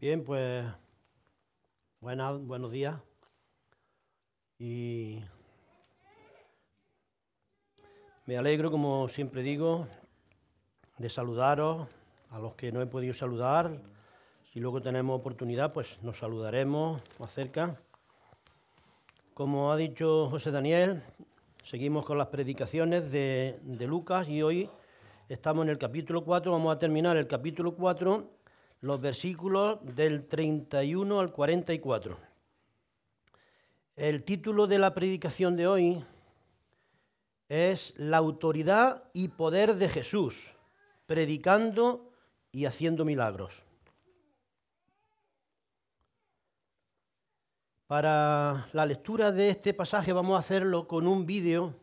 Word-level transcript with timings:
Bien, 0.00 0.22
pues 0.24 0.64
buenas, 2.00 2.38
buenos 2.38 2.70
días. 2.70 3.00
Y 4.56 5.18
me 8.24 8.38
alegro, 8.38 8.70
como 8.70 9.08
siempre 9.08 9.42
digo, 9.42 9.88
de 10.98 11.10
saludaros 11.10 11.88
a 12.30 12.38
los 12.38 12.54
que 12.54 12.70
no 12.70 12.80
he 12.80 12.86
podido 12.86 13.12
saludar. 13.12 13.82
Si 14.52 14.60
luego 14.60 14.80
tenemos 14.80 15.20
oportunidad, 15.20 15.72
pues 15.72 16.00
nos 16.00 16.18
saludaremos 16.18 17.02
más 17.18 17.34
cerca. 17.34 17.76
Como 19.34 19.72
ha 19.72 19.76
dicho 19.76 20.30
José 20.30 20.52
Daniel, 20.52 21.02
seguimos 21.64 22.06
con 22.06 22.18
las 22.18 22.28
predicaciones 22.28 23.10
de, 23.10 23.58
de 23.64 23.86
Lucas 23.88 24.28
y 24.28 24.44
hoy 24.44 24.70
estamos 25.28 25.64
en 25.64 25.70
el 25.70 25.78
capítulo 25.78 26.22
4. 26.22 26.52
Vamos 26.52 26.72
a 26.72 26.78
terminar 26.78 27.16
el 27.16 27.26
capítulo 27.26 27.74
4 27.74 28.37
los 28.80 29.00
versículos 29.00 29.78
del 29.94 30.26
31 30.26 31.20
al 31.20 31.32
44. 31.32 32.18
El 33.96 34.22
título 34.22 34.66
de 34.68 34.78
la 34.78 34.94
predicación 34.94 35.56
de 35.56 35.66
hoy 35.66 36.04
es 37.48 37.92
La 37.96 38.18
autoridad 38.18 39.04
y 39.12 39.28
poder 39.28 39.74
de 39.74 39.88
Jesús, 39.88 40.54
predicando 41.06 42.12
y 42.52 42.66
haciendo 42.66 43.04
milagros. 43.04 43.64
Para 47.88 48.68
la 48.74 48.86
lectura 48.86 49.32
de 49.32 49.48
este 49.48 49.72
pasaje 49.72 50.12
vamos 50.12 50.36
a 50.36 50.40
hacerlo 50.40 50.86
con 50.86 51.06
un 51.06 51.24
vídeo 51.24 51.74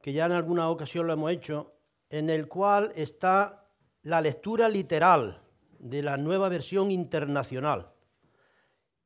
que 0.00 0.12
ya 0.12 0.26
en 0.26 0.32
alguna 0.32 0.68
ocasión 0.70 1.06
lo 1.06 1.12
hemos 1.12 1.30
hecho, 1.30 1.74
en 2.10 2.30
el 2.30 2.48
cual 2.48 2.92
está 2.96 3.68
la 4.02 4.20
lectura 4.20 4.68
literal 4.68 5.41
de 5.82 6.02
la 6.02 6.16
nueva 6.16 6.48
versión 6.48 6.90
internacional. 6.90 7.90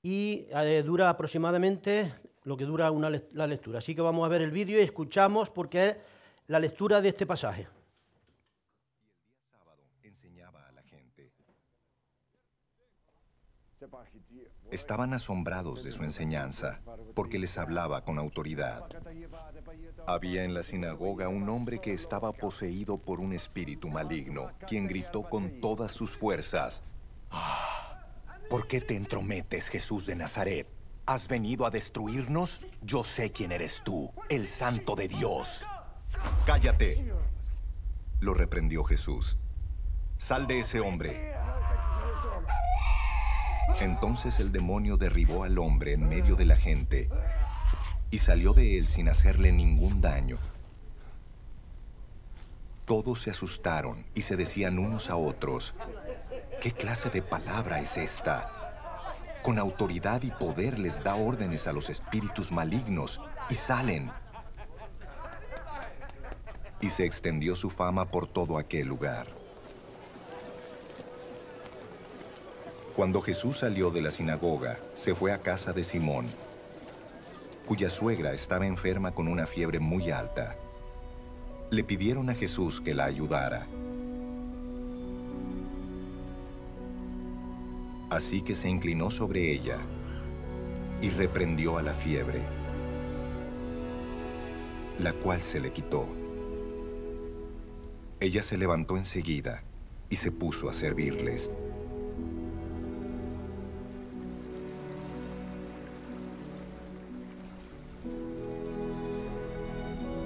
Y 0.03 0.47
eh, 0.51 0.83
dura 0.85 1.11
aproximadamente 1.11 2.15
lo 2.45 2.57
que 2.57 2.65
dura 2.65 2.91
una, 2.93 3.10
la 3.33 3.46
lectura. 3.46 3.79
Así 3.79 3.95
que 3.95 4.02
vamos 4.02 4.24
a 4.24 4.29
ver 4.29 4.43
el 4.43 4.52
vídeo 4.52 4.79
y 4.79 4.83
escuchamos 4.83 5.51
porque 5.51 5.88
es 5.88 5.96
la 6.46 6.60
lectura 6.60 7.01
de 7.01 7.09
este 7.09 7.27
pasaje. 7.27 7.66
Estaban 14.71 15.15
asombrados 15.15 15.82
de 15.85 15.93
su 15.93 16.02
enseñanza, 16.05 16.80
porque 17.15 17.38
les 17.38 17.59
hablaba 17.59 18.05
con 18.05 18.18
autoridad. 18.18 18.85
Había 20.07 20.45
en 20.45 20.55
la 20.55 20.63
sinagoga 20.63 21.29
un 21.29 21.49
hombre 21.49 21.80
que 21.80 21.93
estaba 21.93 22.33
poseído 22.33 22.99
por 22.99 23.21
un 23.21 23.33
espíritu 23.33 23.88
maligno, 23.88 24.51
quien 24.66 24.87
gritó 24.87 25.23
con 25.23 25.60
todas 25.60 25.93
sus 25.93 26.16
fuerzas, 26.16 26.83
ah, 27.30 27.77
¿Por 28.49 28.68
qué 28.68 28.80
te 28.80 28.95
entrometes, 28.95 29.68
Jesús 29.68 30.07
de 30.07 30.15
Nazaret? 30.15 30.68
¿Has 31.05 31.27
venido 31.27 31.66
a 31.66 31.71
destruirnos? 31.71 32.61
Yo 32.80 33.02
sé 33.02 33.33
quién 33.33 33.51
eres 33.51 33.83
tú, 33.85 34.13
el 34.29 34.46
santo 34.46 34.95
de 34.95 35.09
Dios. 35.09 35.65
Cállate, 36.46 37.13
lo 38.21 38.35
reprendió 38.35 38.85
Jesús. 38.85 39.37
Sal 40.16 40.46
de 40.46 40.61
ese 40.61 40.80
hombre. 40.80 41.35
Entonces 43.80 44.41
el 44.41 44.52
demonio 44.52 44.96
derribó 44.96 45.45
al 45.45 45.59
hombre 45.59 45.93
en 45.93 46.09
medio 46.09 46.35
de 46.35 46.46
la 46.46 46.57
gente 46.57 47.10
y 48.10 48.18
salió 48.18 48.55
de 48.55 48.79
él 48.79 48.88
sin 48.88 49.09
hacerle 49.09 49.52
ningún 49.52 50.01
daño. 50.01 50.38
Todos 52.87 53.21
se 53.21 53.30
asustaron 53.30 54.07
y 54.15 54.23
se 54.23 54.37
decían 54.37 54.79
unos 54.79 55.10
a 55.10 55.16
otros, 55.16 55.74
¿qué 56.60 56.73
clase 56.73 57.10
de 57.10 57.21
palabra 57.21 57.80
es 57.80 57.96
esta? 57.96 58.52
Con 59.43 59.59
autoridad 59.59 60.23
y 60.23 60.30
poder 60.30 60.79
les 60.79 61.02
da 61.05 61.15
órdenes 61.16 61.66
a 61.66 61.73
los 61.73 61.90
espíritus 61.90 62.52
malignos 62.52 63.21
y 63.51 63.57
salen. 63.57 64.11
Y 66.81 66.89
se 66.91 67.05
extendió 67.05 67.56
su 67.56 67.71
fama 67.71 68.11
por 68.11 68.27
todo 68.27 68.56
aquel 68.56 68.87
lugar. 68.87 69.46
Cuando 72.97 73.21
Jesús 73.21 73.59
salió 73.59 73.91
de 73.91 74.01
la 74.01 74.11
sinagoga, 74.11 74.79
se 74.97 75.15
fue 75.15 75.33
a 75.33 75.39
casa 75.39 75.73
de 75.73 75.84
Simón 75.84 76.27
cuya 77.67 77.91
suegra 77.91 78.33
estaba 78.33 78.67
enferma 78.67 79.11
con 79.11 79.27
una 79.27 79.47
fiebre 79.47 79.81
muy 79.81 80.11
alta. 80.11 80.57
Le 81.71 81.83
pidieron 81.83 82.31
a 82.31 82.35
Jesús 82.35 82.81
que 82.81 82.95
la 82.95 83.05
ayudara. 83.05 83.67
Así 88.09 88.41
que 88.41 88.55
se 88.55 88.69
inclinó 88.69 89.11
sobre 89.11 89.51
ella 89.51 89.79
y 91.03 91.11
reprendió 91.11 91.77
a 91.77 91.83
la 91.83 91.93
fiebre, 91.93 92.41
la 95.01 95.12
cual 95.12 95.43
se 95.43 95.59
le 95.59 95.73
quitó. 95.73 96.06
Ella 98.21 98.45
se 98.45 98.56
levantó 98.56 98.97
enseguida 98.97 99.65
y 100.09 100.17
se 100.17 100.31
puso 100.31 100.71
a 100.71 100.73
servirles. 100.73 101.51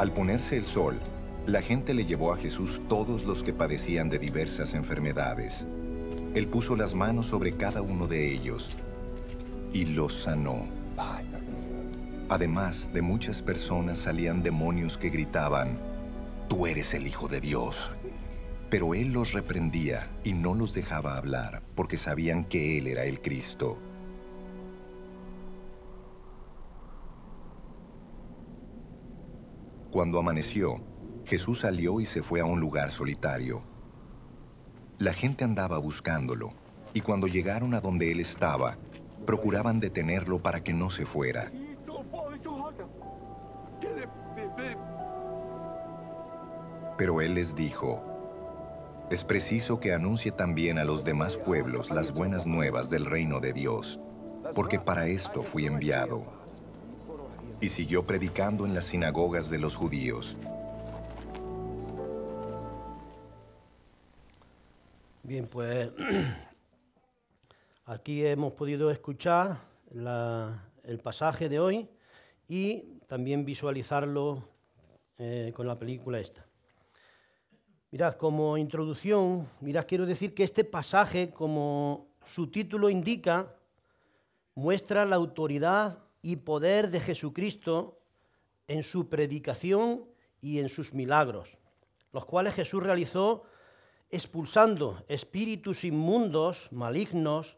Al 0.00 0.14
ponerse 0.14 0.56
el 0.56 0.64
sol, 0.64 0.98
la 1.44 1.60
gente 1.60 1.92
le 1.92 2.06
llevó 2.06 2.32
a 2.32 2.38
Jesús 2.38 2.80
todos 2.88 3.24
los 3.24 3.42
que 3.42 3.52
padecían 3.52 4.08
de 4.08 4.18
diversas 4.18 4.72
enfermedades. 4.72 5.68
Él 6.34 6.46
puso 6.46 6.74
las 6.74 6.94
manos 6.94 7.26
sobre 7.26 7.52
cada 7.52 7.82
uno 7.82 8.06
de 8.06 8.32
ellos 8.32 8.70
y 9.74 9.84
los 9.84 10.22
sanó. 10.22 10.64
Además, 12.30 12.90
de 12.94 13.02
muchas 13.02 13.42
personas 13.42 13.98
salían 13.98 14.42
demonios 14.42 14.96
que 14.96 15.10
gritaban, 15.10 15.78
Tú 16.48 16.66
eres 16.66 16.94
el 16.94 17.06
Hijo 17.06 17.28
de 17.28 17.42
Dios. 17.42 17.90
Pero 18.70 18.94
él 18.94 19.12
los 19.12 19.34
reprendía 19.34 20.08
y 20.24 20.32
no 20.32 20.54
los 20.54 20.72
dejaba 20.72 21.18
hablar, 21.18 21.60
porque 21.74 21.98
sabían 21.98 22.44
que 22.46 22.78
él 22.78 22.86
era 22.86 23.04
el 23.04 23.20
Cristo. 23.20 23.76
Cuando 29.90 30.20
amaneció, 30.20 30.80
Jesús 31.24 31.60
salió 31.60 32.00
y 32.00 32.06
se 32.06 32.22
fue 32.22 32.40
a 32.40 32.44
un 32.44 32.60
lugar 32.60 32.92
solitario. 32.92 33.62
La 34.98 35.12
gente 35.12 35.42
andaba 35.42 35.78
buscándolo, 35.78 36.52
y 36.94 37.00
cuando 37.00 37.26
llegaron 37.26 37.74
a 37.74 37.80
donde 37.80 38.12
él 38.12 38.20
estaba, 38.20 38.78
procuraban 39.26 39.80
detenerlo 39.80 40.40
para 40.40 40.62
que 40.62 40.72
no 40.72 40.90
se 40.90 41.06
fuera. 41.06 41.50
Pero 46.96 47.20
él 47.20 47.34
les 47.34 47.56
dijo, 47.56 48.04
es 49.10 49.24
preciso 49.24 49.80
que 49.80 49.92
anuncie 49.92 50.30
también 50.30 50.78
a 50.78 50.84
los 50.84 51.02
demás 51.02 51.36
pueblos 51.36 51.90
las 51.90 52.12
buenas 52.14 52.46
nuevas 52.46 52.90
del 52.90 53.06
reino 53.06 53.40
de 53.40 53.52
Dios, 53.52 53.98
porque 54.54 54.78
para 54.78 55.08
esto 55.08 55.42
fui 55.42 55.66
enviado 55.66 56.39
y 57.60 57.68
siguió 57.68 58.06
predicando 58.06 58.64
en 58.64 58.74
las 58.74 58.86
sinagogas 58.86 59.50
de 59.50 59.58
los 59.58 59.76
judíos. 59.76 60.36
Bien, 65.22 65.46
pues 65.46 65.90
aquí 67.84 68.24
hemos 68.24 68.52
podido 68.54 68.90
escuchar 68.90 69.60
el 69.92 70.98
pasaje 70.98 71.48
de 71.48 71.60
hoy 71.60 71.88
y 72.48 72.98
también 73.06 73.44
visualizarlo 73.44 74.48
eh, 75.18 75.52
con 75.54 75.66
la 75.66 75.76
película 75.76 76.18
esta. 76.18 76.46
Mirad, 77.90 78.14
como 78.14 78.56
introducción, 78.56 79.48
mirad, 79.60 79.84
quiero 79.86 80.06
decir 80.06 80.32
que 80.32 80.44
este 80.44 80.64
pasaje, 80.64 81.30
como 81.30 82.08
su 82.24 82.50
título 82.50 82.88
indica, 82.88 83.54
muestra 84.54 85.04
la 85.04 85.16
autoridad 85.16 85.98
y 86.22 86.36
poder 86.36 86.90
de 86.90 87.00
Jesucristo 87.00 88.00
en 88.68 88.82
su 88.82 89.08
predicación 89.08 90.04
y 90.40 90.58
en 90.58 90.68
sus 90.68 90.94
milagros, 90.94 91.56
los 92.12 92.24
cuales 92.24 92.54
Jesús 92.54 92.82
realizó 92.82 93.44
expulsando 94.10 95.04
espíritus 95.08 95.84
inmundos, 95.84 96.68
malignos, 96.72 97.56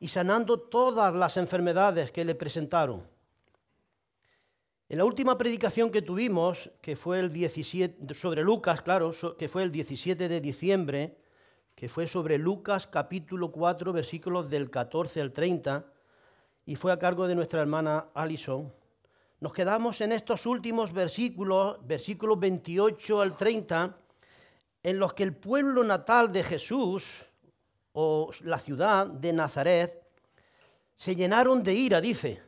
y 0.00 0.08
sanando 0.08 0.60
todas 0.60 1.14
las 1.14 1.36
enfermedades 1.36 2.10
que 2.12 2.24
le 2.24 2.34
presentaron. 2.34 3.06
En 4.88 4.98
la 4.98 5.04
última 5.04 5.36
predicación 5.36 5.90
que 5.90 6.02
tuvimos, 6.02 6.70
que 6.80 6.96
fue 6.96 7.20
el 7.20 7.30
17, 7.30 8.14
sobre 8.14 8.42
Lucas, 8.42 8.80
claro, 8.80 9.12
que 9.36 9.48
fue 9.48 9.62
el 9.62 9.72
17 9.72 10.28
de 10.28 10.40
diciembre, 10.40 11.18
que 11.74 11.88
fue 11.88 12.06
sobre 12.06 12.38
Lucas 12.38 12.86
capítulo 12.86 13.52
4, 13.52 13.92
versículos 13.92 14.48
del 14.48 14.70
14 14.70 15.20
al 15.20 15.32
30, 15.32 15.92
y 16.68 16.76
fue 16.76 16.92
a 16.92 16.98
cargo 16.98 17.26
de 17.26 17.34
nuestra 17.34 17.62
hermana 17.62 18.08
Alison, 18.12 18.70
nos 19.40 19.54
quedamos 19.54 20.02
en 20.02 20.12
estos 20.12 20.44
últimos 20.44 20.92
versículos, 20.92 21.78
versículos 21.86 22.38
28 22.38 23.22
al 23.22 23.34
30, 23.34 23.96
en 24.82 24.98
los 24.98 25.14
que 25.14 25.22
el 25.22 25.34
pueblo 25.34 25.82
natal 25.82 26.30
de 26.30 26.44
Jesús, 26.44 27.24
o 27.94 28.30
la 28.42 28.58
ciudad 28.58 29.06
de 29.06 29.32
Nazaret 29.32 30.10
se 30.94 31.16
llenaron 31.16 31.62
de 31.62 31.72
ira, 31.72 32.02
dice, 32.02 32.42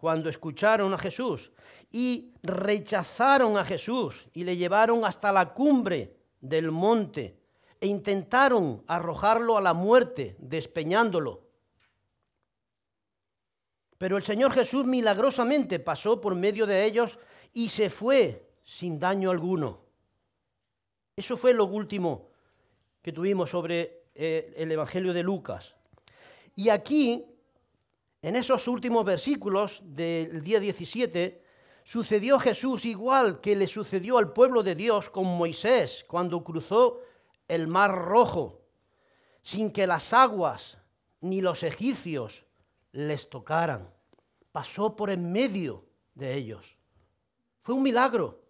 cuando 0.00 0.30
escucharon 0.30 0.94
a 0.94 0.98
Jesús 0.98 1.52
y 1.90 2.32
rechazaron 2.42 3.58
a 3.58 3.64
Jesús 3.66 4.26
y 4.32 4.44
le 4.44 4.56
llevaron 4.56 5.04
hasta 5.04 5.30
la 5.32 5.52
cumbre 5.52 6.16
del 6.40 6.70
monte 6.70 7.38
e 7.78 7.88
intentaron 7.88 8.84
arrojarlo 8.86 9.58
a 9.58 9.60
la 9.60 9.74
muerte, 9.74 10.34
despeñándolo. 10.38 11.45
Pero 13.98 14.16
el 14.16 14.24
Señor 14.24 14.52
Jesús 14.52 14.84
milagrosamente 14.84 15.78
pasó 15.78 16.20
por 16.20 16.34
medio 16.34 16.66
de 16.66 16.84
ellos 16.84 17.18
y 17.52 17.68
se 17.68 17.88
fue 17.88 18.50
sin 18.64 18.98
daño 18.98 19.30
alguno. 19.30 19.80
Eso 21.16 21.36
fue 21.36 21.54
lo 21.54 21.64
último 21.64 22.28
que 23.00 23.12
tuvimos 23.12 23.50
sobre 23.50 24.04
eh, 24.14 24.52
el 24.56 24.70
Evangelio 24.70 25.14
de 25.14 25.22
Lucas. 25.22 25.74
Y 26.54 26.68
aquí, 26.68 27.24
en 28.20 28.36
esos 28.36 28.68
últimos 28.68 29.04
versículos 29.04 29.80
del 29.84 30.42
día 30.42 30.60
17, 30.60 31.42
sucedió 31.84 32.38
Jesús 32.38 32.84
igual 32.84 33.40
que 33.40 33.56
le 33.56 33.68
sucedió 33.68 34.18
al 34.18 34.32
pueblo 34.32 34.62
de 34.62 34.74
Dios 34.74 35.08
con 35.08 35.26
Moisés 35.26 36.04
cuando 36.08 36.42
cruzó 36.42 37.00
el 37.46 37.68
mar 37.68 37.94
rojo, 37.94 38.60
sin 39.42 39.70
que 39.70 39.86
las 39.86 40.12
aguas 40.12 40.78
ni 41.20 41.40
los 41.40 41.62
egipcios 41.62 42.45
les 42.96 43.28
tocaran. 43.28 43.90
Pasó 44.52 44.96
por 44.96 45.10
en 45.10 45.30
medio 45.30 45.84
de 46.14 46.34
ellos. 46.34 46.76
Fue 47.62 47.74
un 47.74 47.82
milagro. 47.82 48.40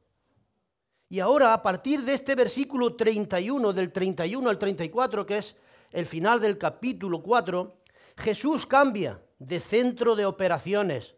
Y 1.08 1.18
ahora, 1.18 1.52
a 1.52 1.62
partir 1.62 2.02
de 2.02 2.14
este 2.14 2.34
versículo 2.34 2.94
31, 2.94 3.72
del 3.72 3.92
31 3.92 4.48
al 4.48 4.58
34, 4.58 5.26
que 5.26 5.38
es 5.38 5.56
el 5.90 6.06
final 6.06 6.40
del 6.40 6.58
capítulo 6.58 7.22
4, 7.22 7.76
Jesús 8.18 8.66
cambia 8.66 9.20
de 9.38 9.60
centro 9.60 10.14
de 10.14 10.26
operaciones 10.26 11.14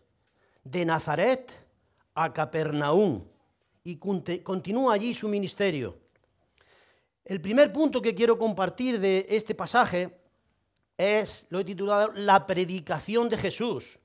de 0.65 0.85
Nazaret 0.85 1.53
a 2.15 2.33
Capernaum 2.33 3.25
y 3.85 3.97
continúa 3.97 4.95
allí 4.95 5.15
su 5.15 5.29
ministerio. 5.29 5.99
El 7.25 7.43
primer 7.43 7.73
punto 7.73 8.01
que 8.01 8.15
quiero 8.15 8.39
compartir 8.39 8.99
de 8.99 9.27
este 9.29 9.55
pasaje 9.55 10.18
es, 10.99 11.47
lo 11.49 11.61
he 11.61 11.65
titulado, 11.65 12.13
La 12.15 12.45
predicación 12.45 13.29
de 13.29 13.39
Jesús, 13.39 13.99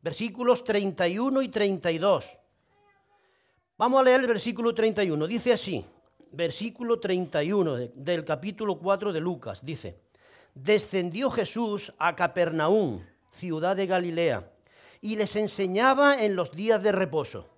versículos 0.00 0.64
31 0.64 1.42
y 1.42 1.48
32. 1.48 2.38
Vamos 3.76 4.00
a 4.00 4.04
leer 4.04 4.20
el 4.20 4.26
versículo 4.26 4.74
31. 4.74 5.26
Dice 5.26 5.52
así, 5.52 5.84
versículo 6.32 6.98
31 6.98 7.76
del 7.94 8.24
capítulo 8.24 8.78
4 8.78 9.12
de 9.12 9.20
Lucas, 9.20 9.64
dice, 9.64 10.00
descendió 10.54 11.30
Jesús 11.30 11.92
a 11.98 12.16
Capernaum, 12.16 13.04
ciudad 13.32 13.76
de 13.76 13.86
Galilea, 13.86 14.50
y 15.02 15.16
les 15.16 15.36
enseñaba 15.36 16.22
en 16.22 16.36
los 16.36 16.52
días 16.52 16.82
de 16.82 16.92
reposo. 16.92 17.48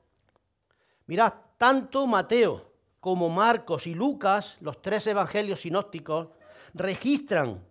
Mirad, 1.06 1.34
tanto 1.56 2.06
Mateo 2.06 2.72
como 2.98 3.28
Marcos 3.28 3.86
y 3.86 3.94
Lucas, 3.94 4.56
los 4.60 4.80
tres 4.82 5.06
evangelios 5.06 5.60
sinópticos, 5.60 6.28
registran 6.74 7.64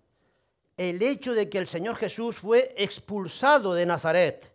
el 0.90 1.04
hecho 1.04 1.34
de 1.34 1.48
que 1.48 1.60
el 1.60 1.68
Señor 1.68 1.96
Jesús 1.96 2.38
fue 2.38 2.74
expulsado 2.76 3.76
de 3.76 3.86
Nazaret. 3.86 4.52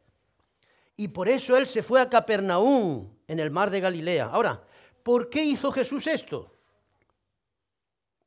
Y 0.97 1.09
por 1.09 1.29
eso 1.29 1.57
él 1.57 1.69
se 1.69 1.85
fue 1.85 2.01
a 2.01 2.11
Capernaum, 2.11 3.09
en 3.29 3.39
el 3.39 3.53
mar 3.53 3.71
de 3.71 3.81
Galilea. 3.81 4.27
Ahora, 4.27 4.61
¿por 5.05 5.31
qué 5.31 5.45
hizo 5.45 5.71
Jesús 5.71 6.09
esto? 6.09 6.51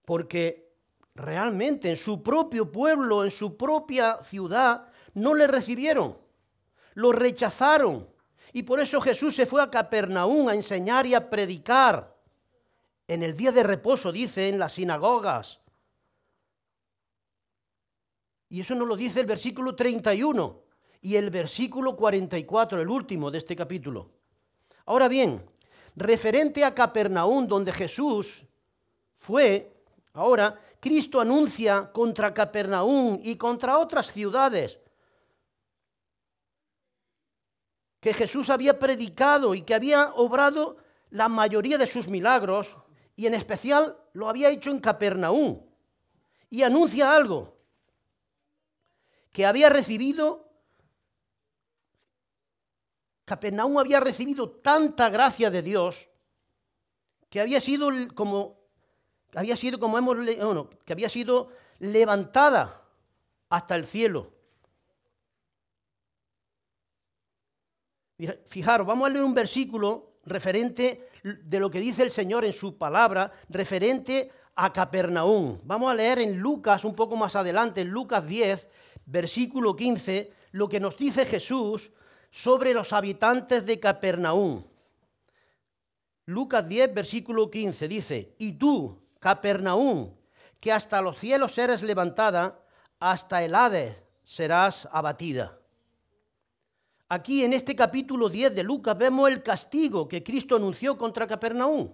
Porque 0.05 0.71
realmente 1.13 1.89
en 1.89 1.97
su 1.97 2.23
propio 2.23 2.71
pueblo, 2.71 3.25
en 3.25 3.31
su 3.31 3.57
propia 3.57 4.19
ciudad, 4.23 4.87
no 5.13 5.35
le 5.35 5.47
recibieron, 5.47 6.17
lo 6.93 7.11
rechazaron. 7.11 8.07
Y 8.53 8.63
por 8.63 8.79
eso 8.79 9.01
Jesús 9.01 9.35
se 9.35 9.45
fue 9.45 9.61
a 9.61 9.69
Capernaum 9.69 10.47
a 10.47 10.55
enseñar 10.55 11.05
y 11.05 11.15
a 11.15 11.29
predicar. 11.29 12.15
En 13.09 13.23
el 13.23 13.35
día 13.35 13.51
de 13.51 13.63
reposo, 13.63 14.13
dice, 14.13 14.47
en 14.47 14.57
las 14.57 14.73
sinagogas, 14.73 15.59
y 18.49 18.61
eso 18.61 18.73
nos 18.73 18.87
lo 18.87 18.95
dice 18.95 19.19
el 19.19 19.27
versículo 19.27 19.75
31 19.75 20.61
y 21.01 21.15
el 21.15 21.29
versículo 21.29 21.95
44, 21.95 22.81
el 22.81 22.89
último 22.89 23.29
de 23.29 23.37
este 23.37 23.55
capítulo. 23.55 24.09
Ahora 24.85 25.07
bien, 25.07 25.45
referente 25.95 26.65
a 26.65 26.73
Capernaum, 26.73 27.47
donde 27.47 27.71
Jesús 27.71 28.43
fue, 29.17 29.71
ahora 30.13 30.59
Cristo 30.79 31.21
anuncia 31.21 31.91
contra 31.91 32.33
Capernaum 32.33 33.19
y 33.21 33.35
contra 33.35 33.77
otras 33.77 34.11
ciudades 34.11 34.79
que 37.99 38.13
Jesús 38.13 38.49
había 38.49 38.79
predicado 38.79 39.53
y 39.53 39.61
que 39.61 39.75
había 39.75 40.13
obrado 40.13 40.77
la 41.09 41.27
mayoría 41.27 41.77
de 41.77 41.85
sus 41.85 42.07
milagros 42.07 42.75
y 43.15 43.27
en 43.27 43.33
especial 43.33 43.97
lo 44.13 44.29
había 44.29 44.49
hecho 44.49 44.71
en 44.71 44.79
Capernaum. 44.79 45.61
Y 46.49 46.63
anuncia 46.63 47.13
algo, 47.13 47.58
que 49.31 49.45
había 49.45 49.69
recibido, 49.69 50.49
Capernaum 53.25 53.77
había 53.77 53.99
recibido 53.99 54.49
tanta 54.49 55.09
gracia 55.09 55.51
de 55.51 55.61
Dios 55.61 56.09
que 57.29 57.39
había 57.39 57.61
sido 57.61 57.89
como, 58.15 58.59
había 59.35 59.55
sido 59.55 59.79
como 59.79 59.97
hemos 59.97 60.17
leído, 60.17 60.69
que 60.83 60.93
había 60.93 61.09
sido 61.09 61.49
levantada 61.77 62.81
hasta 63.49 63.75
el 63.75 63.85
cielo. 63.85 64.33
Fijaros, 68.47 68.85
vamos 68.85 69.05
a 69.05 69.13
leer 69.13 69.23
un 69.23 69.33
versículo 69.33 70.19
referente 70.25 71.09
de 71.23 71.59
lo 71.59 71.69
que 71.69 71.79
dice 71.79 72.03
el 72.03 72.11
Señor 72.11 72.43
en 72.43 72.53
su 72.53 72.77
palabra, 72.77 73.31
referente 73.47 74.31
a 74.55 74.73
Capernaum. 74.73 75.59
Vamos 75.63 75.89
a 75.89 75.95
leer 75.95 76.19
en 76.19 76.37
Lucas 76.37 76.83
un 76.83 76.95
poco 76.95 77.15
más 77.15 77.35
adelante, 77.35 77.81
en 77.81 77.89
Lucas 77.89 78.25
10, 78.25 78.67
versículo 79.09 79.75
15, 79.75 80.31
lo 80.51 80.69
que 80.69 80.79
nos 80.79 80.95
dice 80.97 81.25
Jesús 81.25 81.91
sobre 82.31 82.73
los 82.73 82.93
habitantes 82.93 83.65
de 83.65 83.79
Capernaum. 83.79 84.63
Lucas 86.25 86.67
10, 86.67 86.93
versículo 86.93 87.49
15 87.49 87.87
dice, 87.87 88.35
y 88.37 88.51
tú, 88.53 89.01
Capernaum, 89.19 90.13
que 90.59 90.71
hasta 90.71 91.01
los 91.01 91.17
cielos 91.17 91.57
eres 91.57 91.81
levantada, 91.81 92.63
hasta 92.99 93.43
el 93.43 93.55
Hades 93.55 93.95
serás 94.23 94.87
abatida. 94.91 95.57
Aquí 97.07 97.43
en 97.43 97.53
este 97.53 97.75
capítulo 97.75 98.29
10 98.29 98.53
de 98.53 98.63
Lucas 98.63 98.95
vemos 98.95 99.27
el 99.29 99.41
castigo 99.41 100.07
que 100.07 100.23
Cristo 100.23 100.55
anunció 100.55 100.95
contra 100.95 101.25
Capernaum 101.25 101.91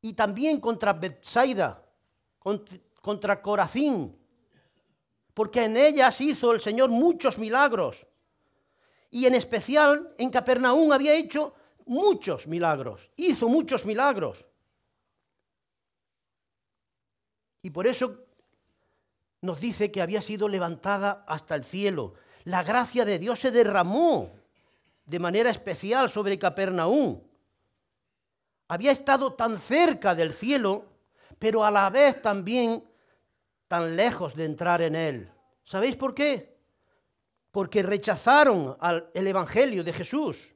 y 0.00 0.14
también 0.14 0.58
contra 0.58 0.94
Bethsaida, 0.94 1.84
contra 3.02 3.42
Corazín, 3.42 4.16
porque 5.34 5.64
en 5.64 5.76
ellas 5.76 6.20
hizo 6.20 6.52
el 6.52 6.60
Señor 6.60 6.90
muchos 6.90 7.38
milagros. 7.38 8.06
Y 9.10 9.26
en 9.26 9.34
especial 9.34 10.14
en 10.16 10.30
Capernaum 10.30 10.92
había 10.92 11.14
hecho 11.14 11.54
muchos 11.86 12.46
milagros, 12.46 13.10
hizo 13.16 13.48
muchos 13.48 13.84
milagros. 13.84 14.46
Y 17.62 17.70
por 17.70 17.86
eso 17.86 18.24
nos 19.40 19.60
dice 19.60 19.90
que 19.90 20.02
había 20.02 20.22
sido 20.22 20.48
levantada 20.48 21.24
hasta 21.26 21.54
el 21.54 21.64
cielo. 21.64 22.14
La 22.44 22.62
gracia 22.62 23.04
de 23.04 23.18
Dios 23.18 23.40
se 23.40 23.50
derramó 23.50 24.30
de 25.04 25.18
manera 25.18 25.50
especial 25.50 26.10
sobre 26.10 26.38
Capernaum. 26.38 27.20
Había 28.68 28.92
estado 28.92 29.34
tan 29.34 29.60
cerca 29.60 30.14
del 30.14 30.32
cielo, 30.32 30.86
pero 31.38 31.64
a 31.64 31.70
la 31.70 31.90
vez 31.90 32.20
también 32.22 32.84
tan 33.68 33.96
lejos 33.96 34.34
de 34.34 34.44
entrar 34.44 34.82
en 34.82 34.94
él. 34.94 35.32
¿Sabéis 35.64 35.96
por 35.96 36.14
qué? 36.14 36.56
Porque 37.50 37.82
rechazaron 37.82 38.76
el 39.14 39.26
Evangelio 39.26 39.82
de 39.82 39.92
Jesús. 39.92 40.54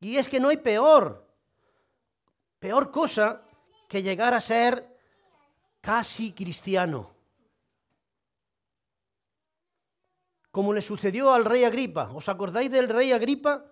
Y 0.00 0.16
es 0.16 0.28
que 0.28 0.40
no 0.40 0.48
hay 0.48 0.58
peor, 0.58 1.26
peor 2.58 2.90
cosa 2.90 3.42
que 3.88 4.02
llegar 4.02 4.32
a 4.34 4.40
ser 4.40 4.96
casi 5.80 6.32
cristiano. 6.32 7.10
Como 10.50 10.72
le 10.72 10.82
sucedió 10.82 11.32
al 11.32 11.44
rey 11.44 11.64
Agripa. 11.64 12.10
¿Os 12.14 12.28
acordáis 12.28 12.70
del 12.70 12.88
rey 12.88 13.12
Agripa? 13.12 13.64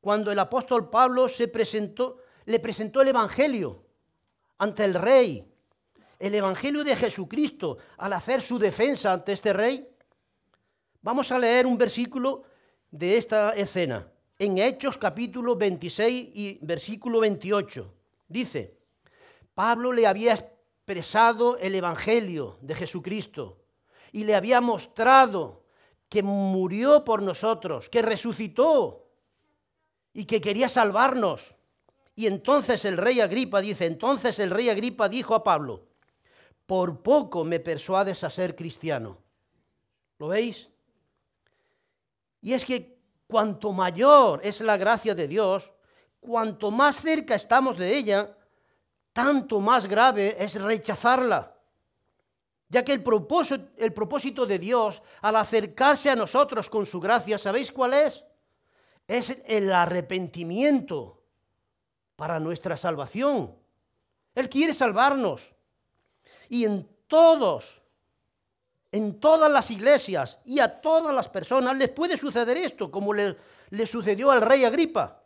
Cuando 0.00 0.30
el 0.30 0.38
apóstol 0.38 0.90
Pablo 0.90 1.28
se 1.28 1.48
presentó, 1.48 2.18
le 2.44 2.60
presentó 2.60 3.00
el 3.00 3.08
Evangelio 3.08 3.84
ante 4.58 4.84
el 4.84 4.94
rey 4.94 5.53
el 6.24 6.34
Evangelio 6.34 6.84
de 6.84 6.96
Jesucristo 6.96 7.76
al 7.98 8.14
hacer 8.14 8.40
su 8.40 8.58
defensa 8.58 9.12
ante 9.12 9.32
este 9.32 9.52
rey? 9.52 9.86
Vamos 11.02 11.30
a 11.30 11.38
leer 11.38 11.66
un 11.66 11.76
versículo 11.76 12.44
de 12.90 13.18
esta 13.18 13.50
escena, 13.50 14.08
en 14.38 14.56
Hechos 14.58 14.96
capítulo 14.96 15.54
26 15.54 16.30
y 16.34 16.58
versículo 16.62 17.20
28. 17.20 17.92
Dice, 18.26 18.78
Pablo 19.54 19.92
le 19.92 20.06
había 20.06 20.32
expresado 20.32 21.58
el 21.58 21.74
Evangelio 21.74 22.56
de 22.62 22.74
Jesucristo 22.74 23.58
y 24.10 24.24
le 24.24 24.34
había 24.34 24.60
mostrado 24.60 25.64
que 26.08 26.22
murió 26.22 27.04
por 27.04 27.22
nosotros, 27.22 27.90
que 27.90 28.00
resucitó 28.00 29.10
y 30.14 30.24
que 30.24 30.40
quería 30.40 30.68
salvarnos. 30.68 31.54
Y 32.14 32.28
entonces 32.28 32.84
el 32.84 32.96
rey 32.96 33.20
Agripa 33.20 33.60
dice, 33.60 33.86
entonces 33.86 34.38
el 34.38 34.50
rey 34.50 34.70
Agripa 34.70 35.08
dijo 35.08 35.34
a 35.34 35.42
Pablo, 35.44 35.82
por 36.66 37.02
poco 37.02 37.44
me 37.44 37.60
persuades 37.60 38.24
a 38.24 38.30
ser 38.30 38.56
cristiano. 38.56 39.18
¿Lo 40.18 40.28
veis? 40.28 40.68
Y 42.40 42.52
es 42.52 42.64
que 42.64 42.98
cuanto 43.26 43.72
mayor 43.72 44.40
es 44.42 44.60
la 44.60 44.76
gracia 44.76 45.14
de 45.14 45.28
Dios, 45.28 45.72
cuanto 46.20 46.70
más 46.70 47.00
cerca 47.00 47.34
estamos 47.34 47.78
de 47.78 47.96
ella, 47.96 48.36
tanto 49.12 49.60
más 49.60 49.86
grave 49.86 50.36
es 50.38 50.60
rechazarla. 50.60 51.54
Ya 52.68 52.84
que 52.84 52.92
el 52.92 53.02
propósito, 53.02 53.70
el 53.76 53.92
propósito 53.92 54.46
de 54.46 54.58
Dios 54.58 55.02
al 55.20 55.36
acercarse 55.36 56.10
a 56.10 56.16
nosotros 56.16 56.68
con 56.68 56.86
su 56.86 56.98
gracia, 57.00 57.38
¿sabéis 57.38 57.70
cuál 57.70 57.94
es? 57.94 58.24
Es 59.06 59.38
el 59.46 59.72
arrepentimiento 59.72 61.22
para 62.16 62.40
nuestra 62.40 62.76
salvación. 62.76 63.54
Él 64.34 64.48
quiere 64.48 64.72
salvarnos. 64.72 65.53
Y 66.48 66.64
en 66.64 66.88
todos, 67.06 67.82
en 68.92 69.18
todas 69.20 69.50
las 69.50 69.70
iglesias 69.70 70.38
y 70.44 70.60
a 70.60 70.80
todas 70.80 71.14
las 71.14 71.28
personas 71.28 71.76
les 71.76 71.90
puede 71.90 72.16
suceder 72.16 72.56
esto, 72.56 72.90
como 72.90 73.12
le, 73.12 73.36
sucedió 73.86 74.30
al 74.30 74.42
rey 74.42 74.64
Agripa, 74.64 75.22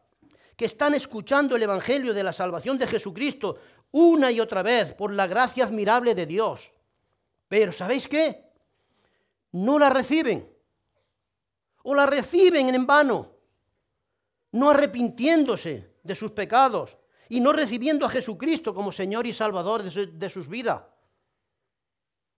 que 0.56 0.64
están 0.64 0.94
escuchando 0.94 1.56
el 1.56 1.62
Evangelio 1.62 2.12
de 2.12 2.24
la 2.24 2.32
salvación 2.32 2.78
de 2.78 2.86
Jesucristo 2.86 3.58
una 3.90 4.30
y 4.30 4.40
otra 4.40 4.62
vez 4.62 4.92
por 4.92 5.12
la 5.12 5.26
gracia 5.26 5.64
admirable 5.64 6.14
de 6.14 6.26
Dios. 6.26 6.70
Pero 7.48 7.72
¿sabéis 7.72 8.06
qué? 8.06 8.44
No 9.52 9.78
la 9.78 9.90
reciben. 9.90 10.48
O 11.84 11.94
la 11.94 12.04
reciben 12.04 12.68
en 12.74 12.86
vano, 12.86 13.32
no 14.52 14.70
arrepintiéndose 14.70 15.94
de 16.02 16.14
sus 16.14 16.32
pecados 16.32 16.98
y 17.28 17.40
no 17.40 17.52
recibiendo 17.52 18.06
a 18.06 18.10
Jesucristo 18.10 18.74
como 18.74 18.92
Señor 18.92 19.26
y 19.26 19.32
Salvador 19.32 19.82
de, 19.82 20.30
sus 20.30 20.48
vidas. 20.48 20.82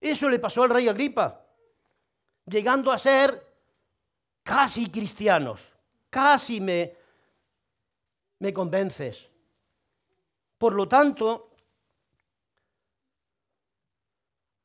Eso 0.00 0.28
le 0.28 0.38
pasó 0.38 0.62
al 0.62 0.70
rey 0.70 0.88
Agripa, 0.88 1.44
llegando 2.46 2.90
a 2.90 2.98
ser 2.98 3.46
casi 4.42 4.90
cristianos. 4.90 5.60
Casi 6.08 6.60
me, 6.60 6.96
me 8.38 8.52
convences. 8.52 9.28
Por 10.58 10.74
lo 10.74 10.88
tanto, 10.88 11.50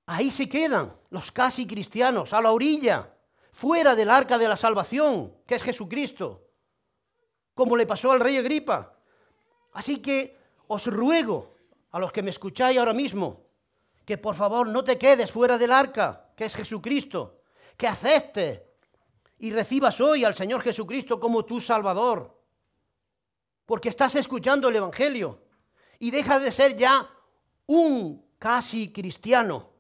ahí 0.08 0.32
se 0.32 0.50
quedan 0.50 0.94
los 1.10 1.32
casi 1.32 1.68
cristianos, 1.68 2.34
a 2.34 2.42
la 2.42 2.52
orilla, 2.52 3.14
fuera 3.52 3.96
del 3.96 4.10
arca 4.10 4.38
de 4.38 4.48
la 4.48 4.58
salvación, 4.58 5.34
que 5.46 5.56
es 5.56 5.64
Jesucristo, 5.64 6.50
como 7.54 7.78
le 7.78 7.86
pasó 7.86 8.12
al 8.12 8.20
rey 8.20 8.38
Agripa. 8.38 8.98
Así 9.74 10.02
que 10.02 10.38
os 10.68 10.88
ruego 10.88 11.56
a 11.92 12.00
los 12.00 12.12
que 12.12 12.24
me 12.24 12.32
escucháis 12.32 12.78
ahora 12.78 12.94
mismo, 12.94 13.45
que 14.06 14.18
por 14.18 14.36
favor 14.36 14.68
no 14.68 14.84
te 14.84 14.98
quedes 14.98 15.32
fuera 15.32 15.58
del 15.58 15.72
arca, 15.72 16.30
que 16.36 16.46
es 16.46 16.56
Jesucristo, 16.56 17.42
que 17.76 17.88
aceptes 17.88 18.62
y 19.40 19.52
recibas 19.52 20.00
hoy 20.00 20.24
al 20.24 20.36
Señor 20.36 20.62
Jesucristo 20.62 21.20
como 21.20 21.44
tu 21.44 21.60
Salvador, 21.60 22.40
porque 23.66 23.90
estás 23.90 24.16
escuchando 24.16 24.70
el 24.70 24.76
Evangelio 24.76 25.42
y 26.00 26.12
deja 26.12 26.40
de 26.40 26.52
ser 26.52 26.78
ya 26.78 27.10
un 27.66 28.24
casi 28.38 28.94
cristiano. 28.94 29.72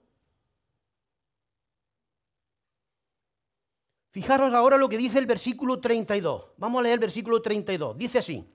Fijaros 4.09 4.53
ahora 4.53 4.77
lo 4.77 4.87
que 4.87 4.97
dice 4.97 5.19
el 5.19 5.25
versículo 5.25 5.79
32. 5.79 6.51
Vamos 6.57 6.79
a 6.79 6.83
leer 6.83 6.93
el 6.93 6.99
versículo 7.01 7.41
32. 7.41 7.97
Dice 7.97 8.19
así. 8.19 8.49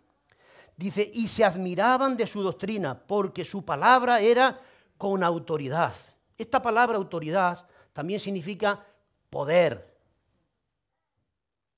Dice, 0.75 1.09
y 1.13 1.29
se 1.29 1.45
admiraban 1.45 2.17
de 2.17 2.27
su 2.27 2.43
doctrina 2.43 2.99
porque 2.99 3.45
su 3.45 3.63
palabra 3.63 4.21
era 4.21 4.59
con 5.01 5.25
autoridad. 5.25 5.95
Esta 6.37 6.61
palabra 6.61 6.99
autoridad 6.99 7.67
también 7.95 8.21
significa 8.21 8.85
poder. 9.31 9.97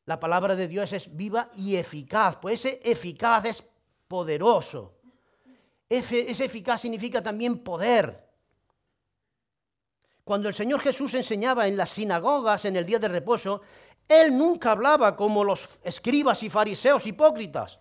La 0.07 0.19
palabra 0.19 0.57
de 0.57 0.67
Dios 0.67 0.93
es 0.93 1.17
viva 1.17 1.49
y 1.55 1.77
eficaz. 1.77 2.39
Pues 2.39 2.65
ese 2.65 2.81
eficaz 2.83 3.45
es 3.45 3.65
poderoso. 4.09 4.97
Ese 5.89 6.45
eficaz 6.45 6.81
significa 6.81 7.23
también 7.23 7.63
poder. 7.63 8.29
Cuando 10.25 10.49
el 10.49 10.55
Señor 10.57 10.81
Jesús 10.81 11.15
enseñaba 11.15 11.69
en 11.69 11.77
las 11.77 11.91
sinagogas 11.91 12.65
en 12.65 12.75
el 12.75 12.85
día 12.85 12.99
de 12.99 13.07
reposo, 13.07 13.63
Él 14.09 14.37
nunca 14.37 14.73
hablaba 14.73 15.15
como 15.15 15.45
los 15.45 15.79
escribas 15.85 16.43
y 16.43 16.49
fariseos 16.49 17.07
hipócritas, 17.07 17.79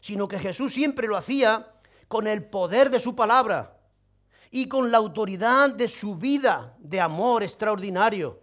sino 0.00 0.28
que 0.28 0.38
Jesús 0.38 0.72
siempre 0.72 1.08
lo 1.08 1.16
hacía 1.16 1.72
con 2.06 2.28
el 2.28 2.44
poder 2.44 2.90
de 2.90 3.00
su 3.00 3.16
palabra 3.16 3.73
y 4.56 4.68
con 4.68 4.92
la 4.92 4.98
autoridad 4.98 5.70
de 5.70 5.88
su 5.88 6.14
vida 6.14 6.76
de 6.78 7.00
amor 7.00 7.42
extraordinario. 7.42 8.40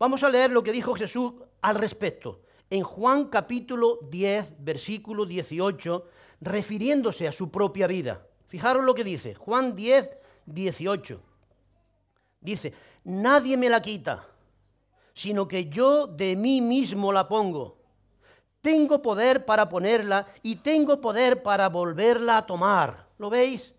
Vamos 0.00 0.24
a 0.24 0.28
leer 0.28 0.50
lo 0.50 0.64
que 0.64 0.72
dijo 0.72 0.96
Jesús 0.96 1.34
al 1.60 1.76
respecto. 1.76 2.40
En 2.68 2.82
Juan 2.82 3.26
capítulo 3.26 4.00
10, 4.10 4.64
versículo 4.64 5.26
18, 5.26 6.08
refiriéndose 6.40 7.28
a 7.28 7.30
su 7.30 7.52
propia 7.52 7.86
vida. 7.86 8.26
Fijaros 8.48 8.84
lo 8.84 8.96
que 8.96 9.04
dice, 9.04 9.36
Juan 9.36 9.76
10, 9.76 10.10
18. 10.46 11.20
Dice, 12.40 12.74
nadie 13.04 13.56
me 13.56 13.68
la 13.68 13.80
quita, 13.80 14.26
sino 15.14 15.46
que 15.46 15.66
yo 15.66 16.08
de 16.08 16.34
mí 16.34 16.60
mismo 16.60 17.12
la 17.12 17.28
pongo. 17.28 17.78
Tengo 18.60 19.00
poder 19.00 19.44
para 19.44 19.68
ponerla 19.68 20.26
y 20.42 20.56
tengo 20.56 21.00
poder 21.00 21.44
para 21.44 21.68
volverla 21.68 22.38
a 22.38 22.46
tomar. 22.46 23.06
¿Lo 23.18 23.30
veis? 23.30 23.75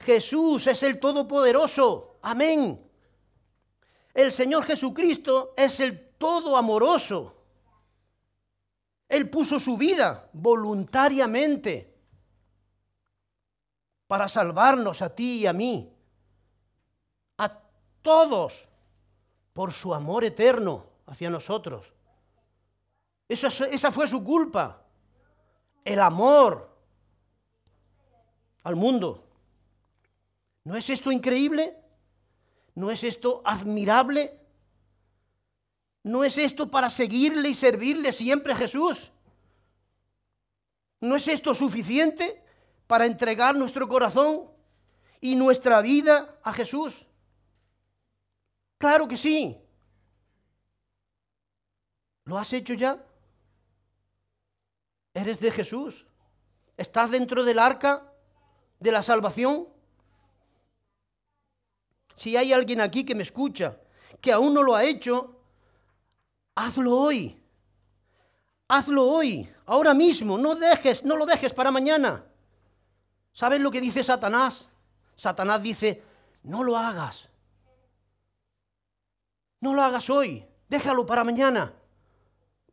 Jesús 0.00 0.66
es 0.66 0.82
el 0.82 1.00
Todopoderoso. 1.00 2.18
Amén. 2.22 2.84
El 4.14 4.32
Señor 4.32 4.64
Jesucristo 4.64 5.54
es 5.56 5.80
el 5.80 6.10
Todo 6.18 6.56
Amoroso. 6.56 7.34
Él 9.08 9.30
puso 9.30 9.58
su 9.58 9.76
vida 9.76 10.28
voluntariamente 10.32 11.94
para 14.06 14.28
salvarnos 14.28 15.02
a 15.02 15.14
ti 15.14 15.40
y 15.40 15.46
a 15.46 15.52
mí, 15.52 15.94
a 17.38 17.60
todos, 18.02 18.66
por 19.52 19.72
su 19.72 19.94
amor 19.94 20.24
eterno 20.24 20.86
hacia 21.06 21.30
nosotros. 21.30 21.92
esa 23.28 23.90
fue 23.90 24.06
su 24.06 24.22
culpa, 24.22 24.82
el 25.84 26.00
amor 26.00 26.76
al 28.62 28.76
mundo. 28.76 29.27
¿No 30.64 30.76
es 30.76 30.90
esto 30.90 31.10
increíble? 31.12 31.76
¿No 32.74 32.90
es 32.90 33.02
esto 33.04 33.42
admirable? 33.44 34.38
¿No 36.02 36.24
es 36.24 36.38
esto 36.38 36.70
para 36.70 36.90
seguirle 36.90 37.50
y 37.50 37.54
servirle 37.54 38.12
siempre 38.12 38.52
a 38.52 38.56
Jesús? 38.56 39.10
¿No 41.00 41.16
es 41.16 41.28
esto 41.28 41.54
suficiente 41.54 42.42
para 42.86 43.06
entregar 43.06 43.56
nuestro 43.56 43.88
corazón 43.88 44.50
y 45.20 45.36
nuestra 45.36 45.80
vida 45.80 46.38
a 46.42 46.52
Jesús? 46.52 47.06
Claro 48.78 49.08
que 49.08 49.16
sí. 49.16 49.58
¿Lo 52.24 52.38
has 52.38 52.52
hecho 52.52 52.74
ya? 52.74 53.04
¿Eres 55.14 55.40
de 55.40 55.50
Jesús? 55.50 56.06
¿Estás 56.76 57.10
dentro 57.10 57.42
del 57.44 57.58
arca 57.58 58.12
de 58.78 58.92
la 58.92 59.02
salvación? 59.02 59.68
Si 62.18 62.36
hay 62.36 62.52
alguien 62.52 62.82
aquí 62.82 63.04
que 63.04 63.14
me 63.14 63.22
escucha, 63.22 63.78
que 64.20 64.32
aún 64.32 64.52
no 64.52 64.62
lo 64.62 64.74
ha 64.74 64.84
hecho, 64.84 65.38
Hazlo 66.58 66.96
hoy. 66.96 67.40
Hazlo 68.66 69.04
hoy, 69.06 69.48
ahora 69.66 69.94
mismo. 69.94 70.36
No 70.36 70.56
dejes, 70.56 71.04
no 71.04 71.14
lo 71.14 71.24
dejes 71.24 71.54
para 71.54 71.70
mañana. 71.70 72.24
¿Sabes 73.32 73.60
lo 73.60 73.70
que 73.70 73.80
dice 73.80 74.02
Satanás? 74.02 74.66
Satanás 75.14 75.62
dice, 75.62 76.02
no 76.42 76.64
lo 76.64 76.76
hagas. 76.76 77.28
No 79.60 79.72
lo 79.72 79.84
hagas 79.84 80.10
hoy. 80.10 80.44
Déjalo 80.68 81.06
para 81.06 81.22
mañana. 81.22 81.72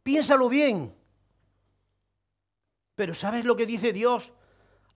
Piénsalo 0.01 0.49
bien. 0.49 0.91
Pero 2.95 3.13
¿sabes 3.13 3.45
lo 3.45 3.55
que 3.55 3.67
dice 3.67 3.93
Dios? 3.93 4.33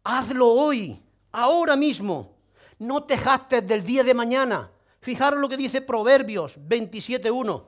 Hazlo 0.03 0.47
hoy, 0.47 0.99
ahora 1.31 1.75
mismo. 1.75 2.38
No 2.79 3.03
te 3.03 3.17
del 3.61 3.83
día 3.83 4.03
de 4.03 4.13
mañana. 4.13 4.71
Fijaros 5.01 5.39
lo 5.39 5.47
que 5.47 5.57
dice 5.57 5.81
Proverbios 5.81 6.59
27.1. 6.59 7.65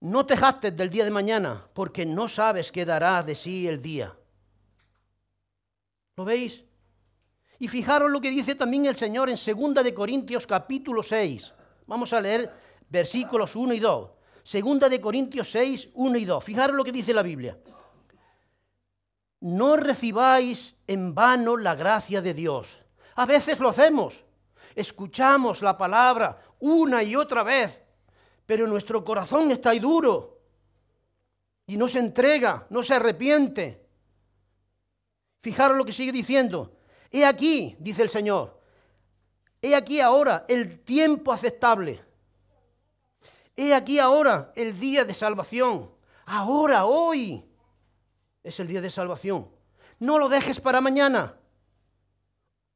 No 0.00 0.26
te 0.26 0.70
del 0.70 0.90
día 0.90 1.04
de 1.04 1.10
mañana, 1.10 1.66
porque 1.74 2.06
no 2.06 2.28
sabes 2.28 2.70
qué 2.70 2.84
dará 2.84 3.22
de 3.22 3.34
sí 3.34 3.66
el 3.66 3.82
día. 3.82 4.14
¿Lo 6.16 6.24
veis? 6.24 6.62
Y 7.58 7.68
fijaros 7.68 8.10
lo 8.10 8.20
que 8.20 8.30
dice 8.30 8.54
también 8.54 8.86
el 8.86 8.96
Señor 8.96 9.28
en 9.28 9.36
2 9.36 9.84
de 9.84 9.94
Corintios 9.94 10.46
capítulo 10.46 11.02
6. 11.02 11.52
Vamos 11.86 12.12
a 12.12 12.20
leer 12.20 12.52
versículos 12.88 13.56
1 13.56 13.74
y 13.74 13.80
2. 13.80 14.10
Segunda 14.44 14.88
de 14.88 15.00
Corintios 15.00 15.50
6, 15.50 15.88
1 15.94 16.18
y 16.18 16.24
2. 16.24 16.44
Fijaros 16.44 16.76
lo 16.76 16.84
que 16.84 16.92
dice 16.92 17.12
la 17.12 17.22
Biblia. 17.22 17.58
No 19.40 19.76
recibáis 19.76 20.74
en 20.86 21.14
vano 21.14 21.56
la 21.56 21.74
gracia 21.74 22.20
de 22.20 22.34
Dios. 22.34 22.82
A 23.14 23.26
veces 23.26 23.58
lo 23.60 23.68
hacemos. 23.68 24.24
Escuchamos 24.74 25.62
la 25.62 25.76
palabra 25.76 26.40
una 26.60 27.02
y 27.02 27.16
otra 27.16 27.42
vez, 27.42 27.82
pero 28.46 28.66
nuestro 28.66 29.04
corazón 29.04 29.50
está 29.50 29.70
ahí 29.70 29.78
duro 29.78 30.40
y 31.66 31.76
no 31.76 31.88
se 31.88 31.98
entrega, 31.98 32.66
no 32.70 32.82
se 32.82 32.94
arrepiente. 32.94 33.86
Fijaros 35.42 35.76
lo 35.76 35.84
que 35.84 35.92
sigue 35.92 36.12
diciendo. 36.12 36.76
He 37.10 37.24
aquí, 37.24 37.76
dice 37.78 38.02
el 38.02 38.10
Señor, 38.10 38.60
he 39.62 39.74
aquí 39.74 40.00
ahora 40.00 40.44
el 40.48 40.80
tiempo 40.80 41.32
aceptable. 41.32 42.02
He 43.56 43.74
aquí 43.74 43.98
ahora 43.98 44.52
el 44.54 44.78
día 44.78 45.04
de 45.04 45.14
salvación. 45.14 45.90
Ahora, 46.26 46.84
hoy, 46.84 47.47
es 48.48 48.58
el 48.60 48.66
día 48.66 48.80
de 48.80 48.90
salvación. 48.90 49.50
No 49.98 50.18
lo 50.18 50.28
dejes 50.28 50.58
para 50.60 50.80
mañana. 50.80 51.36